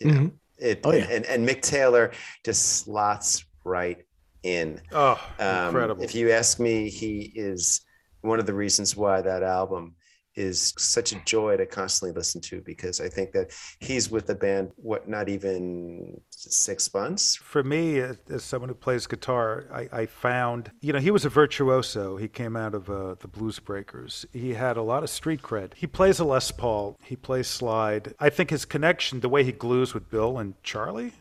You 0.00 0.06
know? 0.06 0.12
mm-hmm. 0.12 0.36
It, 0.58 0.80
oh, 0.84 0.92
yeah. 0.92 1.06
and, 1.10 1.24
and 1.26 1.48
Mick 1.48 1.60
Taylor 1.62 2.12
just 2.44 2.84
slots 2.84 3.44
right 3.64 3.98
in. 4.44 4.80
Oh, 4.92 5.20
um, 5.38 5.66
incredible. 5.66 6.04
If 6.04 6.14
you 6.14 6.30
ask 6.30 6.60
me, 6.60 6.88
he 6.88 7.32
is 7.34 7.80
one 8.20 8.38
of 8.38 8.46
the 8.46 8.54
reasons 8.54 8.96
why 8.96 9.20
that 9.20 9.42
album 9.42 9.96
is 10.34 10.74
such 10.78 11.12
a 11.12 11.20
joy 11.24 11.56
to 11.56 11.66
constantly 11.66 12.14
listen 12.16 12.40
to 12.40 12.60
because 12.62 13.00
I 13.00 13.08
think 13.08 13.32
that 13.32 13.50
he's 13.80 14.10
with 14.10 14.26
the 14.26 14.34
band 14.34 14.72
what 14.76 15.08
not 15.08 15.28
even 15.28 16.20
six 16.30 16.92
months. 16.92 17.36
For 17.36 17.62
me, 17.62 17.98
as 17.98 18.42
someone 18.42 18.68
who 18.68 18.74
plays 18.74 19.06
guitar, 19.06 19.66
I, 19.72 19.88
I 19.92 20.06
found 20.06 20.70
you 20.80 20.92
know 20.92 20.98
he 20.98 21.10
was 21.10 21.24
a 21.24 21.28
virtuoso. 21.28 22.16
He 22.16 22.28
came 22.28 22.56
out 22.56 22.74
of 22.74 22.88
uh, 22.88 23.14
the 23.20 23.28
Blues 23.28 23.58
Breakers. 23.58 24.26
He 24.32 24.54
had 24.54 24.76
a 24.76 24.82
lot 24.82 25.02
of 25.02 25.10
street 25.10 25.42
cred. 25.42 25.74
He 25.74 25.86
plays 25.86 26.18
a 26.18 26.24
Les 26.24 26.50
Paul. 26.50 26.98
He 27.02 27.16
plays 27.16 27.46
slide. 27.46 28.14
I 28.18 28.30
think 28.30 28.50
his 28.50 28.64
connection, 28.64 29.20
the 29.20 29.28
way 29.28 29.44
he 29.44 29.52
glues 29.52 29.94
with 29.94 30.10
Bill 30.10 30.38
and 30.38 30.54
Charlie, 30.62 31.12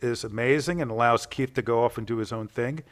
is 0.00 0.24
amazing 0.24 0.80
and 0.80 0.90
allows 0.90 1.26
Keith 1.26 1.54
to 1.54 1.62
go 1.62 1.84
off 1.84 1.98
and 1.98 2.06
do 2.06 2.16
his 2.18 2.32
own 2.32 2.48
thing. 2.48 2.82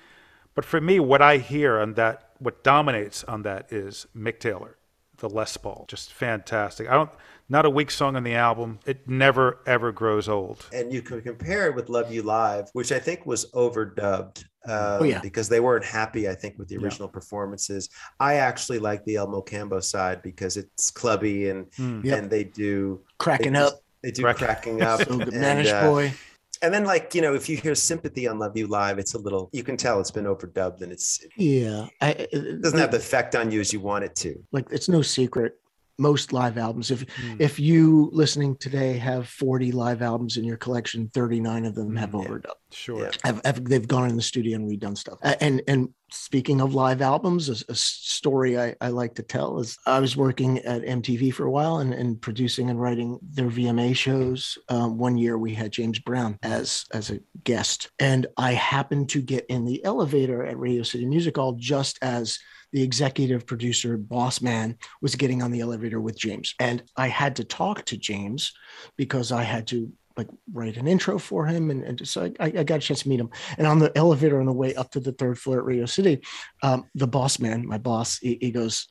But 0.54 0.64
for 0.64 0.80
me, 0.80 0.98
what 0.98 1.22
I 1.22 1.38
hear 1.38 1.78
on 1.78 1.94
that, 1.94 2.30
what 2.38 2.64
dominates 2.64 3.22
on 3.24 3.42
that 3.42 3.72
is 3.72 4.06
Mick 4.16 4.40
Taylor 4.40 4.76
the 5.18 5.28
Les 5.28 5.56
Paul. 5.56 5.84
Just 5.88 6.12
fantastic. 6.12 6.88
I 6.88 6.94
don't 6.94 7.10
not 7.48 7.64
a 7.64 7.70
weak 7.70 7.90
song 7.90 8.16
on 8.16 8.24
the 8.24 8.34
album. 8.34 8.78
It 8.86 9.08
never 9.08 9.60
ever 9.66 9.92
grows 9.92 10.28
old. 10.28 10.66
And 10.72 10.92
you 10.92 11.02
can 11.02 11.20
compare 11.22 11.66
it 11.66 11.74
with 11.74 11.88
Love 11.88 12.12
You 12.12 12.22
Live, 12.22 12.68
which 12.72 12.92
I 12.92 12.98
think 12.98 13.26
was 13.26 13.50
overdubbed. 13.52 14.44
Uh, 14.66 14.98
oh, 15.00 15.04
yeah. 15.04 15.20
because 15.20 15.48
they 15.48 15.60
weren't 15.60 15.84
happy, 15.84 16.28
I 16.28 16.34
think, 16.34 16.58
with 16.58 16.68
the 16.68 16.76
original 16.76 17.08
yeah. 17.08 17.12
performances. 17.12 17.88
I 18.20 18.34
actually 18.34 18.78
like 18.78 19.02
the 19.04 19.16
El 19.16 19.28
Mocambo 19.28 19.82
side 19.82 20.20
because 20.20 20.58
it's 20.58 20.90
clubby 20.90 21.48
and 21.48 21.70
mm, 21.72 22.04
yep. 22.04 22.18
and 22.18 22.30
they 22.30 22.44
do 22.44 23.00
cracking 23.18 23.54
they, 23.54 23.60
up. 23.60 23.74
They 24.02 24.10
do 24.10 24.22
cracking 24.34 24.82
up. 24.82 25.00
so 25.08 25.16
good, 25.16 25.32
Mannish 25.32 25.70
uh, 25.70 25.88
Boy 25.88 26.12
and 26.62 26.72
then 26.72 26.84
like 26.84 27.14
you 27.14 27.22
know 27.22 27.34
if 27.34 27.48
you 27.48 27.56
hear 27.56 27.74
sympathy 27.74 28.26
on 28.26 28.38
love 28.38 28.56
you 28.56 28.66
live 28.66 28.98
it's 28.98 29.14
a 29.14 29.18
little 29.18 29.48
you 29.52 29.62
can 29.62 29.76
tell 29.76 30.00
it's 30.00 30.10
been 30.10 30.24
overdubbed 30.24 30.82
and 30.82 30.92
it's 30.92 31.24
yeah 31.36 31.86
I, 32.00 32.10
it 32.10 32.62
doesn't 32.62 32.78
have 32.78 32.90
the 32.90 32.98
effect 32.98 33.34
on 33.34 33.50
you 33.50 33.60
as 33.60 33.72
you 33.72 33.80
want 33.80 34.04
it 34.04 34.14
to. 34.16 34.42
Like 34.52 34.66
it's 34.70 34.88
no 34.88 35.02
secret 35.02 35.58
most 35.98 36.32
live 36.32 36.56
albums 36.56 36.90
if 36.90 37.04
mm. 37.16 37.36
if 37.40 37.58
you 37.58 38.08
listening 38.12 38.56
today 38.56 38.96
have 38.96 39.28
40 39.28 39.72
live 39.72 40.00
albums 40.00 40.36
in 40.36 40.44
your 40.44 40.56
collection 40.56 41.10
39 41.12 41.66
of 41.66 41.74
them 41.74 41.96
have 41.96 42.14
yeah. 42.14 42.20
overdubbed 42.20 42.52
sure 42.70 43.02
yeah. 43.02 43.10
have, 43.24 43.40
have, 43.44 43.64
they've 43.64 43.86
gone 43.86 44.08
in 44.08 44.16
the 44.16 44.22
studio 44.22 44.56
and 44.56 44.70
redone 44.70 44.96
stuff 44.96 45.18
and 45.22 45.60
and 45.66 45.88
speaking 46.10 46.60
of 46.60 46.72
live 46.72 47.02
albums 47.02 47.48
a, 47.48 47.72
a 47.72 47.74
story 47.74 48.58
I, 48.58 48.74
I, 48.80 48.88
like 48.88 49.14
to 49.16 49.22
tell 49.22 49.58
is 49.58 49.76
i 49.86 49.98
was 49.98 50.16
working 50.16 50.58
at 50.60 50.82
mtv 50.82 51.34
for 51.34 51.46
a 51.46 51.50
while 51.50 51.78
and, 51.78 51.92
and 51.92 52.20
producing 52.20 52.70
and 52.70 52.80
writing 52.80 53.18
their 53.22 53.48
vma 53.48 53.94
shows 53.94 54.56
um, 54.68 54.98
one 54.98 55.18
year 55.18 55.36
we 55.36 55.52
had 55.52 55.72
james 55.72 55.98
brown 55.98 56.38
as 56.42 56.84
as 56.92 57.10
a 57.10 57.20
guest 57.42 57.90
and 57.98 58.26
i 58.36 58.52
happened 58.52 59.08
to 59.10 59.20
get 59.20 59.44
in 59.46 59.64
the 59.64 59.84
elevator 59.84 60.46
at 60.46 60.58
radio 60.58 60.82
city 60.82 61.04
music 61.04 61.36
hall 61.36 61.54
just 61.54 61.98
as 62.02 62.38
the 62.72 62.82
executive 62.82 63.46
producer, 63.46 63.96
boss 63.96 64.40
man, 64.40 64.76
was 65.00 65.14
getting 65.14 65.42
on 65.42 65.50
the 65.50 65.60
elevator 65.60 66.00
with 66.00 66.18
James. 66.18 66.54
And 66.60 66.82
I 66.96 67.08
had 67.08 67.36
to 67.36 67.44
talk 67.44 67.84
to 67.86 67.96
James 67.96 68.52
because 68.96 69.32
I 69.32 69.42
had 69.42 69.66
to 69.68 69.92
like 70.18 70.28
write 70.52 70.76
an 70.76 70.88
intro 70.88 71.16
for 71.16 71.46
him, 71.46 71.70
and, 71.70 71.84
and 71.84 72.06
so 72.06 72.24
I, 72.40 72.46
I, 72.46 72.64
got 72.64 72.78
a 72.78 72.80
chance 72.80 73.02
to 73.02 73.08
meet 73.08 73.20
him. 73.20 73.30
And 73.56 73.68
on 73.68 73.78
the 73.78 73.96
elevator 73.96 74.40
on 74.40 74.46
the 74.46 74.52
way 74.52 74.74
up 74.74 74.90
to 74.90 75.00
the 75.00 75.12
third 75.12 75.38
floor 75.38 75.58
at 75.58 75.64
Radio 75.64 75.86
City, 75.86 76.20
um, 76.64 76.86
the 76.96 77.06
boss 77.06 77.38
man, 77.38 77.64
my 77.64 77.78
boss, 77.78 78.18
he, 78.18 78.36
he, 78.40 78.50
goes, 78.50 78.88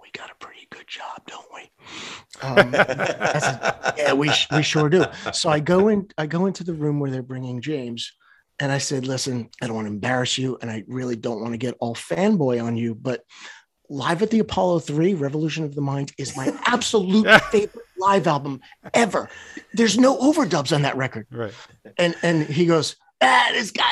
"We 0.00 0.10
got 0.12 0.30
a 0.30 0.34
pretty 0.34 0.68
good 0.70 0.86
job, 0.86 1.22
don't 1.26 1.46
we?" 1.54 1.70
Um, 2.42 2.72
said, 2.72 3.94
yeah, 3.96 4.12
we 4.12 4.30
we 4.52 4.62
sure 4.62 4.90
do. 4.90 5.06
So 5.32 5.48
I 5.48 5.60
go 5.60 5.88
in, 5.88 6.08
I 6.18 6.26
go 6.26 6.44
into 6.44 6.62
the 6.62 6.74
room 6.74 7.00
where 7.00 7.10
they're 7.10 7.22
bringing 7.22 7.62
James. 7.62 8.12
And 8.58 8.72
I 8.72 8.78
said, 8.78 9.06
listen, 9.06 9.50
I 9.60 9.66
don't 9.66 9.76
want 9.76 9.86
to 9.86 9.92
embarrass 9.92 10.38
you, 10.38 10.56
and 10.62 10.70
I 10.70 10.84
really 10.86 11.16
don't 11.16 11.40
want 11.40 11.52
to 11.52 11.58
get 11.58 11.76
all 11.78 11.94
fanboy 11.94 12.62
on 12.62 12.76
you, 12.76 12.94
but 12.94 13.22
Live 13.88 14.22
at 14.22 14.30
the 14.30 14.40
Apollo 14.40 14.80
3, 14.80 15.14
Revolution 15.14 15.64
of 15.64 15.74
the 15.74 15.80
Mind, 15.80 16.12
is 16.18 16.36
my 16.36 16.52
absolute 16.66 17.28
favorite 17.42 17.84
live 17.98 18.26
album 18.26 18.60
ever. 18.94 19.28
There's 19.74 19.98
no 19.98 20.16
overdubs 20.18 20.74
on 20.74 20.82
that 20.82 20.96
record. 20.96 21.26
Right. 21.30 21.54
And 21.96 22.14
and 22.22 22.42
he 22.42 22.66
goes, 22.66 22.96
ah, 23.20 23.48
this 23.52 23.70
guy, 23.70 23.82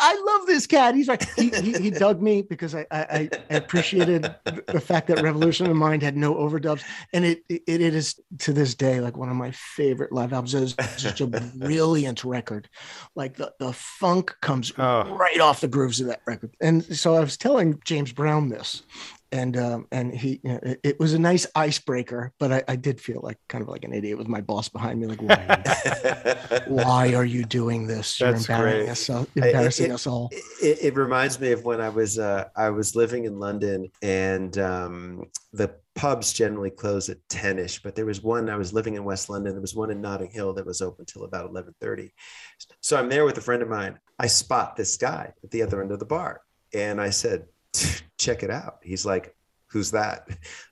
I 0.00 0.22
love 0.26 0.46
this 0.46 0.66
cat. 0.66 0.94
He's 0.94 1.08
like 1.08 1.28
he, 1.34 1.50
he, 1.50 1.72
he 1.74 1.90
dug 1.90 2.22
me 2.22 2.42
because 2.42 2.74
I, 2.74 2.86
I, 2.90 3.30
I, 3.50 3.54
appreciated 3.54 4.34
the 4.66 4.80
fact 4.80 5.08
that 5.08 5.22
Revolution 5.22 5.66
of 5.66 5.70
the 5.70 5.74
Mind 5.74 6.02
had 6.02 6.16
no 6.16 6.34
overdubs. 6.34 6.82
And 7.12 7.24
it, 7.24 7.42
it, 7.48 7.62
it 7.66 7.80
is 7.80 8.20
to 8.38 8.52
this 8.52 8.74
day, 8.74 9.00
like 9.00 9.16
one 9.16 9.28
of 9.28 9.36
my 9.36 9.50
favorite 9.50 10.12
live 10.12 10.32
albums. 10.32 10.54
It's 10.54 11.02
such 11.02 11.20
a 11.20 11.26
brilliant 11.26 12.24
record. 12.24 12.68
Like 13.14 13.36
the, 13.36 13.52
the 13.58 13.72
funk 13.72 14.34
comes 14.40 14.72
oh. 14.78 15.14
right 15.16 15.40
off 15.40 15.60
the 15.60 15.68
grooves 15.68 16.00
of 16.00 16.06
that 16.06 16.22
record. 16.26 16.54
And 16.60 16.84
so 16.96 17.14
I 17.14 17.20
was 17.20 17.36
telling 17.36 17.80
James 17.84 18.12
Brown 18.12 18.48
this, 18.48 18.82
and 19.32 19.56
um, 19.56 19.86
and 19.90 20.14
he 20.14 20.40
you 20.44 20.52
know, 20.52 20.60
it, 20.62 20.80
it, 20.84 21.00
was 21.00 21.14
a 21.14 21.18
nice 21.18 21.46
icebreaker 21.54 22.32
but 22.38 22.52
I, 22.52 22.62
I, 22.68 22.76
did 22.76 23.00
feel 23.00 23.20
like 23.22 23.38
kind 23.48 23.62
of 23.62 23.68
like 23.68 23.84
an 23.84 23.92
idiot 23.92 24.18
with 24.18 24.28
my 24.28 24.40
boss 24.40 24.68
behind 24.68 25.00
me 25.00 25.06
like 25.06 25.22
why, 25.22 26.60
why 26.68 27.14
are 27.14 27.24
you 27.24 27.44
doing 27.44 27.86
this? 27.86 28.20
You're 28.20 28.32
That's 28.32 28.48
embarrassing, 28.48 28.90
us, 28.90 29.10
uh, 29.10 29.24
embarrassing 29.34 29.90
it, 29.90 29.94
us 29.94 30.06
all. 30.06 30.28
it, 30.32 30.78
it, 30.82 30.94
reminds 30.94 31.40
me 31.40 31.52
of 31.52 31.64
when 31.64 31.80
i 31.80 31.88
was 31.88 32.18
uh, 32.18 32.44
i 32.54 32.68
was 32.68 32.94
living 32.94 33.24
in 33.24 33.38
london 33.38 33.88
and 34.02 34.58
um, 34.58 35.24
the 35.52 35.74
pubs 35.94 36.32
generally 36.32 36.70
close 36.70 37.08
at 37.08 37.16
10ish 37.28 37.82
but 37.82 37.94
there 37.94 38.06
was 38.06 38.22
one 38.22 38.48
i 38.50 38.56
was 38.56 38.72
living 38.72 38.94
in 38.94 39.04
west 39.04 39.30
london 39.30 39.52
there 39.52 39.60
was 39.60 39.74
one 39.74 39.90
in 39.90 40.00
notting 40.00 40.30
hill 40.30 40.52
that 40.52 40.66
was 40.66 40.82
open 40.82 41.04
till 41.06 41.24
about 41.24 41.50
11.30 41.52 42.10
so 42.80 42.98
i'm 42.98 43.08
there 43.08 43.24
with 43.24 43.38
a 43.38 43.42
friend 43.42 43.62
of 43.62 43.68
mine. 43.68 43.98
I 44.18 44.26
spot 44.26 44.76
this 44.76 44.96
guy 44.96 45.32
at 45.42 45.50
the 45.50 45.62
other 45.62 45.82
end 45.82 45.90
of 45.90 45.98
the 45.98 46.04
bar 46.04 46.42
and 46.74 47.00
i 47.00 47.10
said 47.10 47.44
check 48.18 48.42
it 48.42 48.50
out. 48.50 48.78
He's 48.82 49.06
like, 49.06 49.34
who's 49.66 49.90
that? 49.92 50.28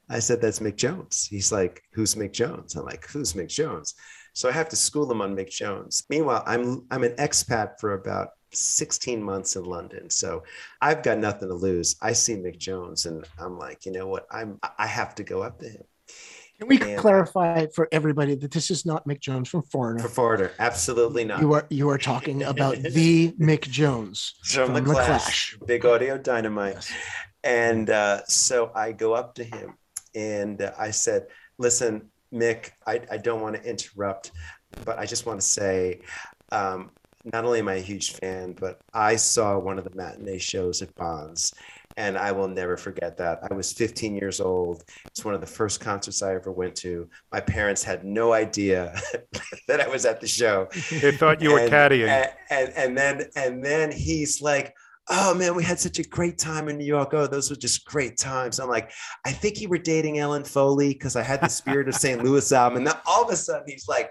I 0.09 0.19
said, 0.19 0.41
that's 0.41 0.59
Mick 0.59 0.77
Jones. 0.77 1.27
He's 1.31 1.53
like, 1.53 1.83
who's 1.93 2.15
Mick 2.15 2.33
Jones? 2.33 2.77
I'm 2.77 2.85
like, 2.85 3.07
who's 3.09 3.33
Mick 3.33 3.49
Jones? 3.49 3.95
So 4.33 4.49
I 4.49 4.53
have 4.53 4.69
to 4.69 4.77
school 4.77 5.11
him 5.11 5.21
on 5.23 5.37
Mick 5.37 5.51
Jones. 5.51 6.05
Meanwhile, 6.09 6.45
I'm 6.47 6.87
I'm 6.91 7.05
an 7.05 7.17
expat 7.17 7.81
for 7.81 7.95
about 7.95 8.29
16 8.53 9.23
months 9.23 9.57
in 9.57 9.65
London. 9.65 10.11
So 10.11 10.43
I've 10.81 11.03
got 11.03 11.19
nothing 11.19 11.49
to 11.49 11.55
lose. 11.55 11.97
I 12.01 12.13
see 12.13 12.37
Mick 12.37 12.59
Jones 12.59 13.07
and 13.07 13.25
I'm 13.39 13.59
like, 13.59 13.87
you 13.87 13.93
know 13.93 14.07
what? 14.07 14.27
I'm 14.31 14.59
I 14.79 14.87
have 14.87 15.15
to 15.17 15.25
go 15.25 15.43
up 15.43 15.59
to 15.61 15.69
him. 15.69 15.83
Can 16.61 16.69
we 16.69 16.79
and, 16.79 16.99
clarify 16.99 17.67
for 17.75 17.89
everybody 17.91 18.35
that 18.35 18.51
this 18.51 18.71
is 18.71 18.85
not 18.85 19.09
Mick 19.09 19.21
Jones 19.21 19.49
from 19.49 19.63
Foreigner? 19.63 20.01
From 20.01 20.11
Foreigner, 20.11 20.53
absolutely 20.59 21.25
not. 21.25 21.41
You 21.41 21.55
are 21.55 21.67
you 21.71 21.89
are 21.89 21.97
talking 21.97 22.43
about 22.53 22.77
the 22.77 23.33
Mick 23.41 23.63
Jones 23.63 24.35
from, 24.45 24.67
from 24.67 24.75
the, 24.75 24.83
Clash, 24.83 25.07
Clash, 25.07 25.59
Big 25.65 25.87
Audio 25.87 26.19
Dynamite. 26.19 26.75
Yes. 26.75 26.93
And 27.45 27.89
uh, 27.89 28.21
so 28.27 28.73
I 28.75 28.93
go 28.93 29.15
up 29.15 29.35
to 29.37 29.45
him 29.45 29.79
and 30.15 30.61
uh, 30.61 30.73
I 30.79 30.91
said, 30.91 31.29
"Listen, 31.57 32.11
Mick, 32.31 32.73
I, 32.87 33.01
I 33.11 33.17
don't 33.17 33.41
want 33.41 33.57
to 33.57 33.63
interrupt, 33.63 34.33
but 34.85 34.99
I 34.99 35.07
just 35.07 35.25
want 35.25 35.41
to 35.41 35.47
say." 35.47 36.03
Um, 36.53 36.91
not 37.25 37.45
only 37.45 37.59
am 37.59 37.69
I 37.69 37.75
a 37.75 37.81
huge 37.81 38.13
fan, 38.13 38.55
but 38.59 38.81
I 38.95 39.17
saw 39.17 39.59
one 39.59 39.79
of 39.79 39.85
the 39.85 39.95
matinee 39.95 40.39
shows 40.39 40.81
at 40.81 40.95
Bonds, 40.95 41.53
and 41.97 42.17
I 42.17 42.33
will 42.33 42.49
never 42.49 42.77
forget 42.77 43.17
that. 43.19 43.41
I 43.51 43.55
was 43.55 43.73
15 43.73 44.17
years 44.17 44.41
old. 44.41 44.85
It's 45.07 45.25
one 45.25 45.35
of 45.35 45.41
the 45.41 45.47
first 45.47 45.81
concerts 45.81 46.23
I 46.23 46.35
ever 46.35 46.51
went 46.51 46.75
to. 46.77 47.09
My 47.33 47.41
parents 47.41 47.83
had 47.83 48.05
no 48.05 48.33
idea 48.33 48.99
that 49.69 49.81
I 49.81 49.89
was 49.89 50.07
at 50.07 50.21
the 50.21 50.27
show. 50.27 50.69
They 50.91 51.13
thought 51.13 51.43
you 51.43 51.53
were 51.53 51.61
and, 51.61 51.71
caddying. 51.71 52.09
And, 52.09 52.31
and, 52.51 52.73
and 52.77 52.99
then 52.99 53.31
and 53.37 53.65
then 53.65 53.93
he's 53.93 54.41
like, 54.41 54.75
"Oh 55.09 55.35
man, 55.35 55.55
we 55.55 55.65
had 55.65 55.79
such 55.79 55.99
a 55.99 56.05
great 56.05 56.39
time 56.39 56.69
in 56.69 56.79
New 56.79 56.87
York. 56.87 57.13
Oh, 57.13 57.27
those 57.27 57.51
were 57.51 57.57
just 57.57 57.85
great 57.85 58.17
times." 58.17 58.61
I'm 58.61 58.69
like, 58.69 58.93
"I 59.27 59.33
think 59.33 59.61
you 59.61 59.69
were 59.69 59.79
dating 59.79 60.19
Ellen 60.21 60.45
Foley 60.45 60.95
because 60.95 61.17
I 61.17 61.23
had 61.23 61.43
the 61.43 61.49
Spirit 61.49 61.89
of 61.89 61.95
St. 61.95 62.25
Louis 62.25 62.51
album." 62.53 62.79
And 62.79 62.87
then 62.87 62.97
all 63.05 63.25
of 63.25 63.31
a 63.31 63.37
sudden, 63.37 63.65
he's 63.67 63.89
like, 63.89 64.11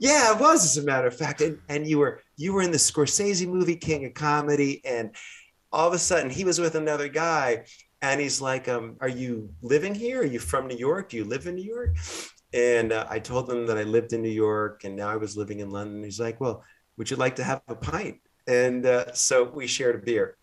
yeah, 0.00 0.34
it 0.34 0.40
was, 0.40 0.64
as 0.64 0.82
a 0.82 0.86
matter 0.86 1.06
of 1.06 1.14
fact. 1.14 1.42
And, 1.42 1.58
and 1.68 1.86
you 1.86 1.98
were 1.98 2.22
you 2.36 2.54
were 2.54 2.62
in 2.62 2.72
the 2.72 2.78
Scorsese 2.78 3.46
movie 3.46 3.76
King 3.76 4.06
of 4.06 4.14
Comedy, 4.14 4.80
and 4.84 5.14
all 5.70 5.86
of 5.86 5.94
a 5.94 5.98
sudden 5.98 6.30
he 6.30 6.42
was 6.42 6.58
with 6.58 6.74
another 6.74 7.06
guy 7.06 7.64
and 8.02 8.20
he's 8.20 8.40
like 8.40 8.68
um, 8.68 8.96
are 9.00 9.08
you 9.08 9.50
living 9.62 9.94
here? 9.94 10.22
Are 10.22 10.24
you 10.24 10.38
from 10.38 10.66
new 10.66 10.76
york? 10.76 11.10
Do 11.10 11.18
you 11.18 11.24
live 11.24 11.46
in 11.46 11.54
new 11.54 11.62
york? 11.62 11.96
And 12.52 12.92
uh, 12.92 13.06
i 13.08 13.18
told 13.18 13.48
him 13.48 13.66
that 13.66 13.78
i 13.78 13.84
lived 13.84 14.12
in 14.12 14.22
new 14.22 14.28
york 14.28 14.82
and 14.84 14.96
now 14.96 15.08
i 15.08 15.16
was 15.16 15.36
living 15.36 15.60
in 15.60 15.70
london. 15.70 16.02
He's 16.02 16.18
like 16.18 16.40
well 16.40 16.64
would 16.96 17.10
you 17.10 17.16
like 17.16 17.36
to 17.36 17.44
have 17.44 17.62
a 17.68 17.74
pint? 17.74 18.16
And 18.46 18.84
uh, 18.84 19.12
so 19.14 19.44
we 19.44 19.66
shared 19.66 19.96
a 19.96 19.98
beer. 19.98 20.36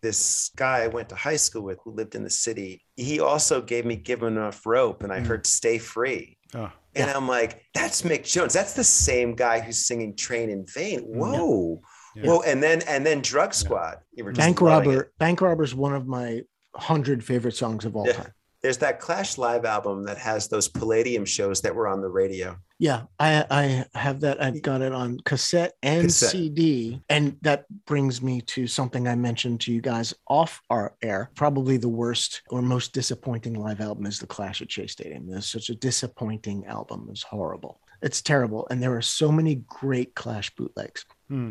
This 0.00 0.50
guy 0.54 0.84
i 0.84 0.86
went 0.86 1.08
to 1.08 1.16
high 1.16 1.36
school 1.36 1.62
with 1.62 1.78
who 1.82 1.90
lived 1.90 2.14
in 2.14 2.22
the 2.22 2.30
city 2.30 2.84
he 2.94 3.18
also 3.18 3.60
gave 3.60 3.84
me 3.84 3.96
give 3.96 4.22
enough 4.22 4.64
rope 4.64 5.02
and 5.02 5.12
i 5.12 5.18
mm. 5.18 5.26
heard 5.26 5.44
stay 5.44 5.78
free 5.78 6.37
oh. 6.54 6.70
and 6.94 7.10
i'm 7.10 7.28
like 7.28 7.64
that's 7.74 8.02
mick 8.02 8.24
jones 8.24 8.52
that's 8.52 8.74
the 8.74 8.84
same 8.84 9.34
guy 9.34 9.60
who's 9.60 9.86
singing 9.86 10.14
train 10.16 10.50
in 10.50 10.64
vain 10.66 11.00
whoa 11.00 11.80
yeah 11.82 11.88
yeah. 12.18 12.26
Well, 12.26 12.42
and 12.46 12.62
then 12.62 12.82
and 12.88 13.06
then 13.06 13.20
Drug 13.22 13.54
Squad. 13.54 13.98
You 14.12 14.24
Bank 14.32 14.60
Robber. 14.60 15.02
It. 15.02 15.18
Bank 15.18 15.40
Robber 15.40 15.62
is 15.62 15.74
one 15.74 15.94
of 15.94 16.06
my 16.06 16.42
hundred 16.74 17.24
favorite 17.24 17.54
songs 17.54 17.84
of 17.84 17.96
all 17.96 18.06
yeah. 18.06 18.12
time. 18.12 18.32
There's 18.62 18.78
that 18.78 18.98
Clash 18.98 19.38
live 19.38 19.64
album 19.64 20.04
that 20.04 20.18
has 20.18 20.48
those 20.48 20.68
Palladium 20.68 21.24
shows 21.24 21.60
that 21.60 21.74
were 21.74 21.86
on 21.86 22.00
the 22.00 22.08
radio. 22.08 22.56
Yeah, 22.80 23.02
I 23.18 23.44
I 23.50 23.98
have 23.98 24.20
that. 24.20 24.40
I've 24.40 24.62
got 24.62 24.82
it 24.82 24.92
on 24.92 25.18
cassette 25.24 25.72
and 25.82 26.04
cassette. 26.04 26.30
CD, 26.30 27.02
and 27.08 27.36
that 27.42 27.64
brings 27.86 28.22
me 28.22 28.40
to 28.42 28.68
something 28.68 29.08
I 29.08 29.16
mentioned 29.16 29.60
to 29.62 29.72
you 29.72 29.80
guys 29.80 30.14
off 30.28 30.62
our 30.70 30.94
air. 31.02 31.30
Probably 31.34 31.76
the 31.76 31.88
worst 31.88 32.42
or 32.50 32.62
most 32.62 32.92
disappointing 32.92 33.54
live 33.54 33.80
album 33.80 34.06
is 34.06 34.20
the 34.20 34.28
Clash 34.28 34.62
at 34.62 34.70
Shea 34.70 34.86
Stadium. 34.86 35.28
It's 35.30 35.50
such 35.50 35.70
a 35.70 35.74
disappointing 35.74 36.66
album. 36.66 37.08
It's 37.10 37.24
horrible. 37.24 37.80
It's 38.00 38.22
terrible, 38.22 38.68
and 38.70 38.80
there 38.80 38.96
are 38.96 39.02
so 39.02 39.32
many 39.32 39.56
great 39.66 40.14
Clash 40.14 40.54
bootlegs. 40.54 41.04
Hmm. 41.28 41.50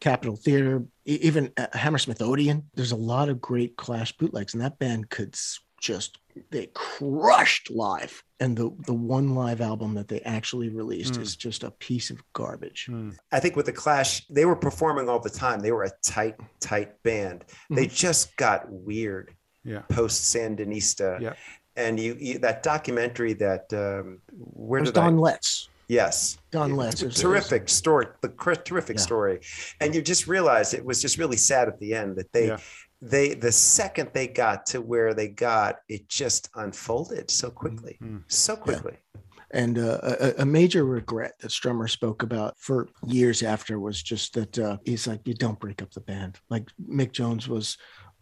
Capitol 0.00 0.34
Theater, 0.34 0.82
even 1.04 1.52
uh, 1.58 1.66
Hammersmith 1.74 2.22
Odeon. 2.22 2.64
There's 2.74 2.92
a 2.92 2.96
lot 2.96 3.28
of 3.28 3.40
great 3.40 3.76
Clash 3.76 4.16
bootlegs, 4.16 4.54
and 4.54 4.62
that 4.62 4.78
band 4.78 5.10
could 5.10 5.36
just 5.80 6.18
they 6.50 6.70
crushed 6.74 7.70
live. 7.70 8.22
And 8.38 8.56
the 8.56 8.70
the 8.86 8.94
one 8.94 9.34
live 9.34 9.60
album 9.60 9.94
that 9.94 10.08
they 10.08 10.20
actually 10.20 10.68
released 10.68 11.14
mm. 11.14 11.22
is 11.22 11.36
just 11.36 11.64
a 11.64 11.70
piece 11.72 12.10
of 12.10 12.22
garbage. 12.32 12.86
Mm. 12.88 13.16
I 13.32 13.40
think 13.40 13.56
with 13.56 13.66
the 13.66 13.72
Clash, 13.72 14.26
they 14.28 14.44
were 14.44 14.56
performing 14.56 15.08
all 15.08 15.20
the 15.20 15.30
time. 15.30 15.60
They 15.60 15.72
were 15.72 15.84
a 15.84 15.92
tight, 16.02 16.36
tight 16.60 17.02
band. 17.02 17.44
Mm-hmm. 17.46 17.74
They 17.74 17.86
just 17.86 18.36
got 18.36 18.70
weird. 18.70 19.34
Yeah. 19.64 19.80
Post 19.90 20.34
Sandinista. 20.34 21.20
Yeah. 21.20 21.34
And 21.76 22.00
you, 22.00 22.16
you, 22.18 22.38
that 22.38 22.62
documentary 22.62 23.34
that 23.34 23.72
um, 23.72 24.20
where 24.32 24.80
did 24.82 24.94
Don 24.94 25.16
I, 25.16 25.18
Letts. 25.18 25.68
Yes. 25.88 26.38
Don 26.50 26.76
Letts. 26.76 27.02
Terrific 27.20 27.68
story. 27.68 28.06
The 28.22 28.28
terrific 28.64 28.96
yeah. 28.96 29.02
story. 29.02 29.40
And 29.80 29.94
you 29.94 30.02
just 30.02 30.26
realize 30.26 30.72
it 30.72 30.84
was 30.84 31.02
just 31.02 31.18
really 31.18 31.36
sad 31.36 31.68
at 31.68 31.78
the 31.78 31.94
end 31.94 32.16
that 32.16 32.32
they 32.32 32.48
yeah. 32.48 32.58
They 33.02 33.34
the 33.34 33.52
second 33.52 34.10
they 34.12 34.26
got 34.26 34.66
to 34.66 34.80
where 34.80 35.14
they 35.14 35.28
got, 35.28 35.76
it 35.88 36.08
just 36.08 36.50
unfolded 36.54 37.30
so 37.30 37.50
quickly. 37.50 37.98
Mm-hmm. 38.02 38.18
So 38.28 38.56
quickly. 38.56 38.96
Yeah. 39.14 39.20
And 39.52 39.78
uh, 39.78 39.98
a, 40.02 40.42
a, 40.42 40.46
major 40.46 40.84
regret 40.84 41.32
that 41.40 41.50
Strummer 41.50 41.90
spoke 41.90 42.22
about 42.22 42.56
for 42.56 42.88
years 43.04 43.42
after 43.42 43.80
was 43.80 44.00
just 44.00 44.34
that 44.34 44.56
uh, 44.56 44.76
he's 44.84 45.08
like, 45.08 45.26
you 45.26 45.34
don't 45.34 45.58
break 45.58 45.82
up 45.82 45.90
the 45.90 46.00
band. 46.00 46.38
Like 46.50 46.68
Mick 46.88 47.10
Jones 47.10 47.48
was, 47.48 47.76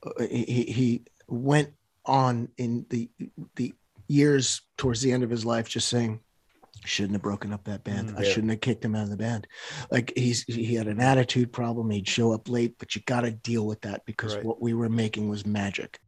uh, 0.07 0.23
he, 0.31 0.63
he 0.65 1.03
went 1.27 1.71
on 2.07 2.49
in 2.57 2.87
the 2.89 3.11
the 3.57 3.75
years 4.07 4.63
towards 4.79 5.03
the 5.03 5.13
end 5.13 5.23
of 5.23 5.29
his 5.29 5.45
life, 5.45 5.69
just 5.69 5.89
saying, 5.89 6.21
shouldn't 6.85 7.13
have 7.15 7.23
broken 7.23 7.53
up 7.53 7.65
that 7.65 7.85
band. 7.85 8.11
Mm, 8.11 8.19
I 8.19 8.25
shouldn't 8.25 8.51
have 8.51 8.61
kicked 8.61 8.85
him 8.85 8.95
out 8.95 9.05
of 9.05 9.11
the 9.11 9.17
band. 9.17 9.47
Like 9.91 10.13
he's 10.17 10.45
he 10.45 10.75
had 10.75 10.87
an 10.87 11.01
attitude 11.01 11.53
problem. 11.53 11.91
He'd 11.91 12.09
show 12.09 12.33
up 12.33 12.49
late, 12.49 12.77
but 12.79 12.95
you 12.95 13.03
got 13.07 13.23
to 13.23 13.31
deal 13.31 13.67
with 13.67 13.81
that 13.83 14.05
because 14.07 14.37
right. 14.37 14.45
what 14.45 14.61
we 14.61 14.75
were 14.75 14.89
making 14.89 15.29
was 15.29 15.47
magic. 15.47 16.01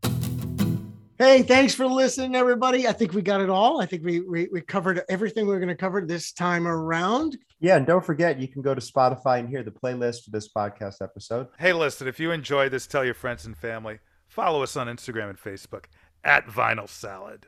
Hey, 1.18 1.42
thanks 1.42 1.74
for 1.74 1.86
listening, 1.86 2.34
everybody. 2.34 2.88
I 2.88 2.94
think 2.94 3.12
we 3.12 3.20
got 3.20 3.42
it 3.42 3.50
all. 3.50 3.80
I 3.80 3.84
think 3.84 4.02
we 4.02 4.20
we, 4.20 4.48
we 4.50 4.62
covered 4.62 5.02
everything 5.10 5.46
we 5.46 5.54
are 5.54 5.58
going 5.58 5.68
to 5.68 5.74
cover 5.74 6.00
this 6.00 6.32
time 6.32 6.66
around. 6.66 7.36
Yeah, 7.60 7.76
and 7.76 7.86
don't 7.86 8.04
forget 8.04 8.40
you 8.40 8.48
can 8.48 8.62
go 8.62 8.74
to 8.74 8.80
Spotify 8.80 9.38
and 9.38 9.48
hear 9.48 9.62
the 9.62 9.70
playlist 9.70 10.24
for 10.24 10.30
this 10.30 10.48
podcast 10.48 11.02
episode. 11.02 11.48
Hey, 11.58 11.74
listen, 11.74 12.08
if 12.08 12.18
you 12.18 12.30
enjoy 12.30 12.70
this, 12.70 12.86
tell 12.86 13.04
your 13.04 13.12
friends 13.12 13.44
and 13.44 13.54
family. 13.54 13.98
Follow 14.28 14.62
us 14.62 14.76
on 14.76 14.86
Instagram 14.86 15.28
and 15.28 15.38
Facebook 15.38 15.84
at 16.24 16.46
Vinyl 16.46 16.88
Salad. 16.88 17.46